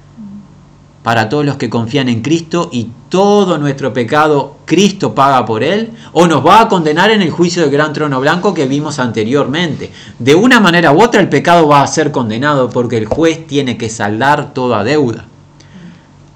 para 1.03 1.29
todos 1.29 1.45
los 1.45 1.57
que 1.57 1.71
confían 1.71 2.09
en 2.09 2.21
Cristo 2.21 2.69
y 2.73 2.89
todo 3.09 3.57
nuestro 3.57 3.95
pecado 3.95 4.57
Cristo 4.67 5.15
paga 5.15 5.47
por 5.47 5.63
él, 5.63 5.93
o 6.13 6.27
nos 6.27 6.45
va 6.45 6.61
a 6.61 6.69
condenar 6.69 7.11
en 7.11 7.23
el 7.23 7.31
juicio 7.31 7.63
del 7.63 7.71
gran 7.71 7.95
trono 7.95 8.21
blanco 8.21 8.53
que 8.53 8.67
vimos 8.67 8.99
anteriormente. 8.99 9.91
De 10.19 10.35
una 10.35 10.61
manera 10.61 10.93
u 10.93 11.01
otra 11.01 11.21
el 11.21 11.31
pecado 11.31 11.67
va 11.67 11.83
a 11.83 11.87
ser 11.87 12.13
condenado 12.13 12.69
porque 12.69 12.99
el 12.99 13.07
juez 13.07 13.47
tiene 13.47 13.79
que 13.79 13.89
saldar 13.89 14.53
toda 14.53 14.85
deuda. 14.85 15.25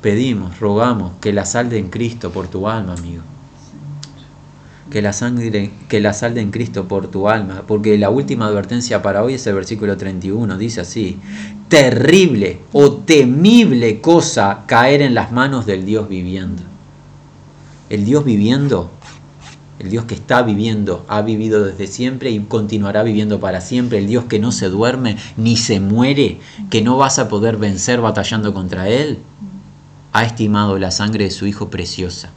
Pedimos, 0.01 0.59
rogamos 0.59 1.13
que 1.21 1.33
la 1.33 1.45
salde 1.45 1.79
en 1.79 1.91
Cristo 1.91 2.31
por 2.31 2.49
tu 2.49 2.67
alma, 2.67 2.95
amigo 2.95 3.23
que 4.93 5.01
la 5.01 5.15
sangre, 5.15 5.71
que 5.89 6.01
la 6.01 6.13
salde 6.13 6.43
en 6.43 6.51
Cristo 6.51 6.87
por 6.87 7.09
tu 7.09 7.29
alma, 7.29 7.65
porque 7.67 7.97
la 7.97 8.11
última 8.11 8.47
advertencia 8.47 9.01
para 9.01 9.23
hoy 9.23 9.35
es 9.35 9.47
el 9.47 9.55
versículo 9.55 9.97
31, 9.97 10.59
dice 10.59 10.83
así, 10.83 11.19
terrible 11.69 12.61
o 12.73 12.93
temible 12.93 14.03
cosa 14.03 14.65
caer 14.67 15.01
en 15.01 15.15
las 15.15 15.33
manos 15.33 15.65
del 15.65 15.87
Dios 15.87 16.11
viviendo. 16.11 16.63
El 17.89 18.05
Dios 18.05 18.23
viviendo 18.25 18.91
el 19.79 19.91
Dios 19.91 20.05
que 20.05 20.15
está 20.15 20.43
viviendo, 20.43 21.05
ha 21.09 21.23
vivido 21.23 21.65
desde 21.65 21.89
siempre 21.89 22.31
y 22.31 22.39
continuará 22.41 23.03
viviendo 23.03 23.41
para 23.41 23.61
siempre, 23.61 23.99
el 23.99 24.07
Dios 24.07 24.27
que 24.27 24.39
no 24.39 24.53
se 24.53 24.69
duerme 24.69 25.17
ni 25.37 25.57
se 25.57 25.81
muere, 25.81 26.39
que 26.71 26.83
no 26.83 26.99
vas 26.99 27.19
a 27.19 27.29
poder 27.29 27.57
vencer 27.57 28.01
batallando 28.01 28.55
contra 28.55 28.89
Él, 28.89 29.19
ha 30.13 30.25
estimado 30.25 30.79
la 30.79 30.93
sangre 30.93 31.25
de 31.25 31.31
su 31.31 31.47
Hijo 31.47 31.69
preciosa, 31.69 32.31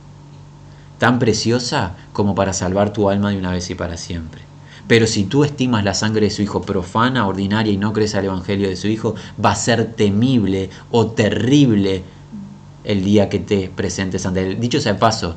tan 1.05 1.19
preciosa 1.19 1.91
como 2.13 2.33
para 2.33 2.51
salvar 2.51 2.91
tu 2.91 3.11
alma 3.11 3.29
de 3.29 3.37
una 3.37 3.51
vez 3.51 3.69
y 3.69 3.75
para 3.75 3.95
siempre. 3.95 4.41
Pero 4.87 5.05
si 5.05 5.25
tú 5.25 5.43
estimas 5.43 5.83
la 5.83 5.93
sangre 5.93 6.21
de 6.21 6.31
su 6.31 6.41
Hijo 6.41 6.63
profana, 6.63 7.27
ordinaria 7.27 7.71
y 7.71 7.77
no 7.77 7.93
crees 7.93 8.15
al 8.15 8.25
Evangelio 8.25 8.67
de 8.67 8.75
su 8.75 8.87
Hijo, 8.87 9.13
va 9.43 9.51
a 9.51 9.55
ser 9.55 9.93
temible 9.93 10.71
o 10.89 11.05
terrible 11.05 12.01
el 12.83 13.03
día 13.03 13.29
que 13.29 13.37
te 13.37 13.69
presentes 13.69 14.25
ante 14.25 14.47
Él. 14.47 14.59
Dicho 14.59 14.81
sea 14.81 14.93
de 14.93 14.99
paso, 14.99 15.35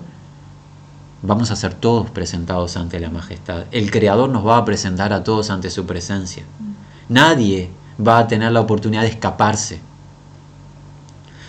vamos 1.21 1.51
a 1.51 1.57
ser 1.57 1.75
todos 1.75 2.09
presentados 2.09 2.79
ante 2.79 2.99
la 2.99 3.11
majestad. 3.11 3.65
El 3.71 3.91
Creador 3.91 4.31
nos 4.31 4.47
va 4.47 4.57
a 4.57 4.65
presentar 4.65 5.13
a 5.13 5.23
todos 5.23 5.51
ante 5.51 5.69
su 5.69 5.85
presencia. 5.85 6.45
Nadie 7.11 7.69
va 8.01 8.21
a 8.21 8.27
tener 8.27 8.53
la 8.53 8.63
oportunidad 8.63 9.03
de 9.03 9.09
escaparse. 9.09 9.81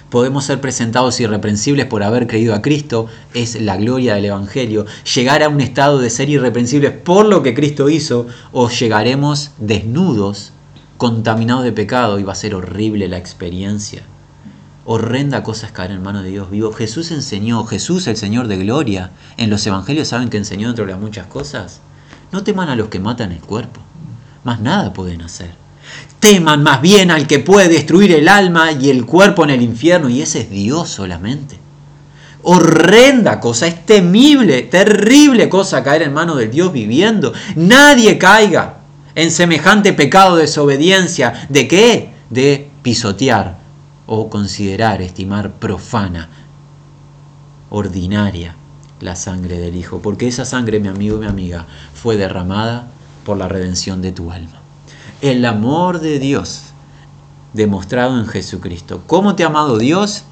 Podemos 0.10 0.46
ser 0.46 0.60
presentados 0.60 1.20
irreprensibles 1.20 1.86
por 1.86 2.04
haber 2.04 2.28
creído 2.28 2.56
a 2.56 2.62
Cristo, 2.62 3.08
es 3.34 3.62
la 3.62 3.78
gloria 3.78 4.16
del 4.16 4.26
Evangelio. 4.26 4.86
Llegar 5.16 5.44
a 5.44 5.50
un 5.50 5.62
estado 5.62 6.00
de 6.00 6.10
ser 6.10 6.30
irreprensibles 6.30 6.92
por 6.92 7.28
lo 7.28 7.44
que 7.44 7.54
Cristo 7.54 7.90
hizo, 7.90 8.28
o 8.52 8.70
llegaremos 8.70 9.52
desnudos, 9.58 10.52
contaminados 10.98 11.64
de 11.64 11.72
pecado, 11.72 12.20
y 12.20 12.24
va 12.24 12.34
a 12.34 12.36
ser 12.36 12.56
horrible 12.56 13.08
la 13.08 13.18
experiencia 13.18 14.04
horrenda 14.92 15.44
cosa 15.44 15.68
es 15.68 15.72
caer 15.72 15.92
en 15.92 16.02
manos 16.02 16.24
de 16.24 16.32
Dios 16.32 16.50
vivo. 16.50 16.74
Jesús 16.74 17.12
enseñó, 17.12 17.64
Jesús 17.64 18.08
el 18.08 18.18
Señor 18.18 18.48
de 18.48 18.58
gloria, 18.58 19.12
en 19.38 19.52
los 19.52 19.68
evangelios 19.68 20.08
saben 20.08 20.30
que 20.30 20.38
enseñó 20.38 20.68
entre 20.68 20.88
las 20.88 21.00
muchas 21.00 21.28
cosas. 21.28 21.82
No 22.32 22.44
teman 22.44 22.70
a 22.70 22.76
los 22.76 22.88
que 22.88 23.00
matan 23.00 23.32
el 23.32 23.40
cuerpo, 23.40 23.82
más 24.44 24.62
nada 24.62 24.92
pueden 24.92 25.22
hacer. 25.22 25.52
Teman 26.20 26.64
más 26.64 26.82
bien 26.82 27.12
al 27.12 27.28
que 27.28 27.40
puede 27.40 27.70
destruir 27.70 28.12
el 28.12 28.28
alma 28.28 28.72
y 28.72 28.90
el 28.90 29.06
cuerpo 29.06 29.44
en 29.44 29.52
el 29.52 29.62
infierno, 29.62 30.10
y 30.10 30.22
ese 30.22 30.42
es 30.42 30.50
Dios 30.50 30.90
solamente. 30.90 31.58
Horrenda 32.44 33.40
cosa, 33.40 33.68
es 33.68 33.86
temible, 33.86 34.64
terrible 34.64 35.50
cosa 35.50 35.84
caer 35.84 36.04
en 36.04 36.14
manos 36.14 36.38
del 36.38 36.52
Dios 36.52 36.72
viviendo. 36.72 37.34
Nadie 37.56 38.18
caiga 38.18 38.80
en 39.16 39.32
semejante 39.32 39.94
pecado 39.94 40.36
de 40.36 40.44
desobediencia. 40.44 41.48
¿De 41.50 41.68
qué? 41.68 42.14
De 42.30 42.70
pisotear 42.82 43.60
o 44.06 44.30
considerar, 44.30 45.02
estimar 45.02 45.52
profana, 45.52 46.30
ordinaria 47.70 48.56
la 49.02 49.16
sangre 49.16 49.60
del 49.60 49.76
Hijo, 49.76 50.02
porque 50.02 50.28
esa 50.28 50.46
sangre, 50.46 50.80
mi 50.80 50.88
amigo 50.88 51.18
y 51.18 51.20
mi 51.20 51.28
amiga, 51.28 51.66
fue 51.94 52.18
derramada 52.18 52.88
por 53.26 53.38
la 53.38 53.48
redención 53.48 54.02
de 54.02 54.12
tu 54.12 54.32
alma. 54.32 54.60
El 55.22 55.44
amor 55.46 56.00
de 56.00 56.18
Dios 56.18 56.62
demostrado 57.54 58.18
en 58.18 58.28
Jesucristo. 58.28 59.02
¿Cómo 59.06 59.36
te 59.36 59.44
ha 59.44 59.48
amado 59.48 59.78
Dios? 59.78 60.24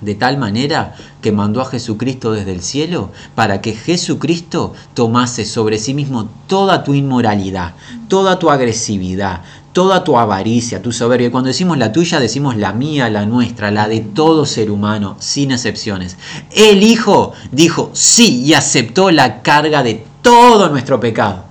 de 0.00 0.14
tal 0.14 0.36
manera 0.36 0.94
que 1.22 1.32
mandó 1.32 1.62
a 1.62 1.64
Jesucristo 1.64 2.32
desde 2.32 2.52
el 2.52 2.60
cielo 2.60 3.10
para 3.34 3.62
que 3.62 3.72
Jesucristo 3.74 4.74
tomase 4.92 5.46
sobre 5.46 5.78
sí 5.78 5.94
mismo 5.94 6.28
toda 6.46 6.84
tu 6.84 6.92
inmoralidad, 6.92 7.74
toda 8.06 8.38
tu 8.38 8.50
agresividad, 8.50 9.40
toda 9.72 10.04
tu 10.04 10.18
avaricia, 10.18 10.82
tu 10.82 10.92
soberbia. 10.92 11.30
Cuando 11.30 11.48
decimos 11.48 11.78
la 11.78 11.92
tuya, 11.92 12.20
decimos 12.20 12.56
la 12.56 12.72
mía, 12.72 13.08
la 13.08 13.24
nuestra, 13.24 13.70
la 13.70 13.88
de 13.88 14.00
todo 14.00 14.44
ser 14.44 14.70
humano, 14.70 15.16
sin 15.18 15.50
excepciones. 15.50 16.18
El 16.50 16.82
Hijo 16.82 17.32
dijo 17.52 17.90
sí 17.94 18.42
y 18.44 18.54
aceptó 18.54 19.10
la 19.10 19.40
carga 19.40 19.82
de 19.82 20.04
todo 20.20 20.68
nuestro 20.68 21.00
pecado. 21.00 21.44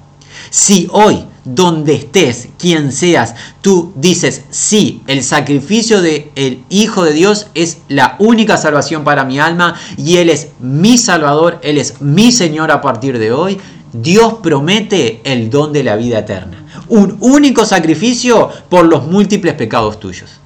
Si 0.51 0.87
hoy, 0.91 1.25
donde 1.45 1.95
estés, 1.95 2.49
quien 2.57 2.91
seas, 2.91 3.35
tú 3.61 3.93
dices 3.95 4.43
sí, 4.49 5.01
el 5.07 5.23
sacrificio 5.23 6.01
del 6.01 6.31
el 6.35 6.63
Hijo 6.69 7.03
de 7.03 7.13
Dios 7.13 7.47
es 7.53 7.79
la 7.87 8.15
única 8.19 8.57
salvación 8.57 9.03
para 9.03 9.23
mi 9.23 9.39
alma 9.39 9.75
y 9.95 10.17
Él 10.17 10.29
es 10.29 10.49
mi 10.59 10.97
Salvador, 10.97 11.59
Él 11.61 11.77
es 11.77 12.01
mi 12.01 12.31
Señor 12.31 12.71
a 12.71 12.81
partir 12.81 13.19
de 13.19 13.31
hoy, 13.31 13.59
Dios 13.93 14.35
promete 14.43 15.21
el 15.23 15.49
don 15.49 15.71
de 15.71 15.83
la 15.83 15.95
vida 15.95 16.19
eterna 16.19 16.65
un 16.87 17.17
único 17.19 17.65
sacrificio 17.65 18.49
por 18.69 18.85
los 18.85 19.07
múltiples 19.07 19.53
pecados 19.55 19.99
tuyos. 19.99 20.39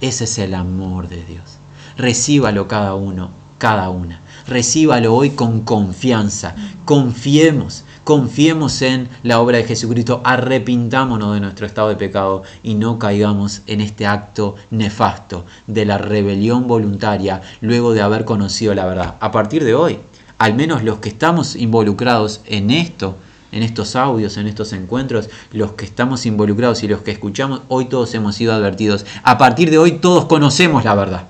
Ese 0.00 0.24
es 0.24 0.38
el 0.38 0.54
amor 0.54 1.08
de 1.08 1.22
Dios. 1.24 1.58
Recíbalo 1.96 2.66
cada 2.68 2.94
uno, 2.94 3.30
cada 3.58 3.90
una. 3.90 4.20
Recíbalo 4.46 5.14
hoy 5.14 5.30
con 5.30 5.60
confianza. 5.60 6.54
Confiemos, 6.84 7.84
confiemos 8.04 8.82
en 8.82 9.08
la 9.22 9.40
obra 9.40 9.58
de 9.58 9.64
Jesucristo. 9.64 10.20
Arrepintámonos 10.24 11.34
de 11.34 11.40
nuestro 11.40 11.66
estado 11.66 11.88
de 11.88 11.96
pecado 11.96 12.42
y 12.62 12.74
no 12.74 12.98
caigamos 12.98 13.62
en 13.66 13.80
este 13.80 14.06
acto 14.06 14.56
nefasto 14.70 15.44
de 15.66 15.84
la 15.84 15.98
rebelión 15.98 16.66
voluntaria 16.66 17.42
luego 17.60 17.92
de 17.92 18.02
haber 18.02 18.24
conocido 18.24 18.74
la 18.74 18.86
verdad. 18.86 19.14
A 19.20 19.30
partir 19.30 19.64
de 19.64 19.74
hoy, 19.74 19.98
al 20.38 20.54
menos 20.54 20.82
los 20.82 20.98
que 20.98 21.08
estamos 21.08 21.54
involucrados 21.56 22.40
en 22.46 22.70
esto, 22.70 23.16
en 23.52 23.62
estos 23.62 23.94
audios, 23.96 24.36
en 24.38 24.46
estos 24.46 24.72
encuentros, 24.72 25.28
los 25.52 25.72
que 25.72 25.84
estamos 25.84 26.26
involucrados 26.26 26.82
y 26.82 26.88
los 26.88 27.02
que 27.02 27.12
escuchamos, 27.12 27.62
hoy 27.68 27.84
todos 27.84 28.12
hemos 28.14 28.34
sido 28.34 28.52
advertidos. 28.52 29.06
A 29.22 29.38
partir 29.38 29.70
de 29.70 29.78
hoy 29.78 29.92
todos 29.92 30.24
conocemos 30.24 30.84
la 30.84 30.94
verdad. 30.94 31.28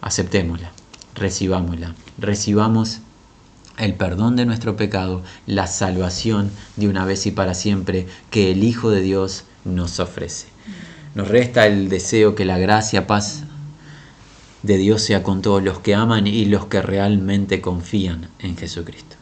Aceptémosla, 0.00 0.70
recibámosla, 1.14 1.94
recibamos 2.18 3.00
el 3.78 3.94
perdón 3.94 4.36
de 4.36 4.46
nuestro 4.46 4.76
pecado, 4.76 5.22
la 5.46 5.66
salvación 5.66 6.50
de 6.76 6.88
una 6.88 7.04
vez 7.04 7.26
y 7.26 7.30
para 7.30 7.54
siempre 7.54 8.06
que 8.30 8.50
el 8.50 8.64
Hijo 8.64 8.90
de 8.90 9.00
Dios 9.00 9.44
nos 9.64 10.00
ofrece. 10.00 10.46
Nos 11.14 11.28
resta 11.28 11.66
el 11.66 11.88
deseo 11.88 12.34
que 12.34 12.44
la 12.44 12.58
gracia, 12.58 13.06
paz 13.06 13.44
de 14.62 14.76
Dios 14.76 15.02
sea 15.02 15.22
con 15.22 15.42
todos 15.42 15.62
los 15.62 15.78
que 15.80 15.94
aman 15.94 16.26
y 16.26 16.44
los 16.44 16.66
que 16.66 16.82
realmente 16.82 17.60
confían 17.60 18.28
en 18.40 18.56
Jesucristo. 18.56 19.17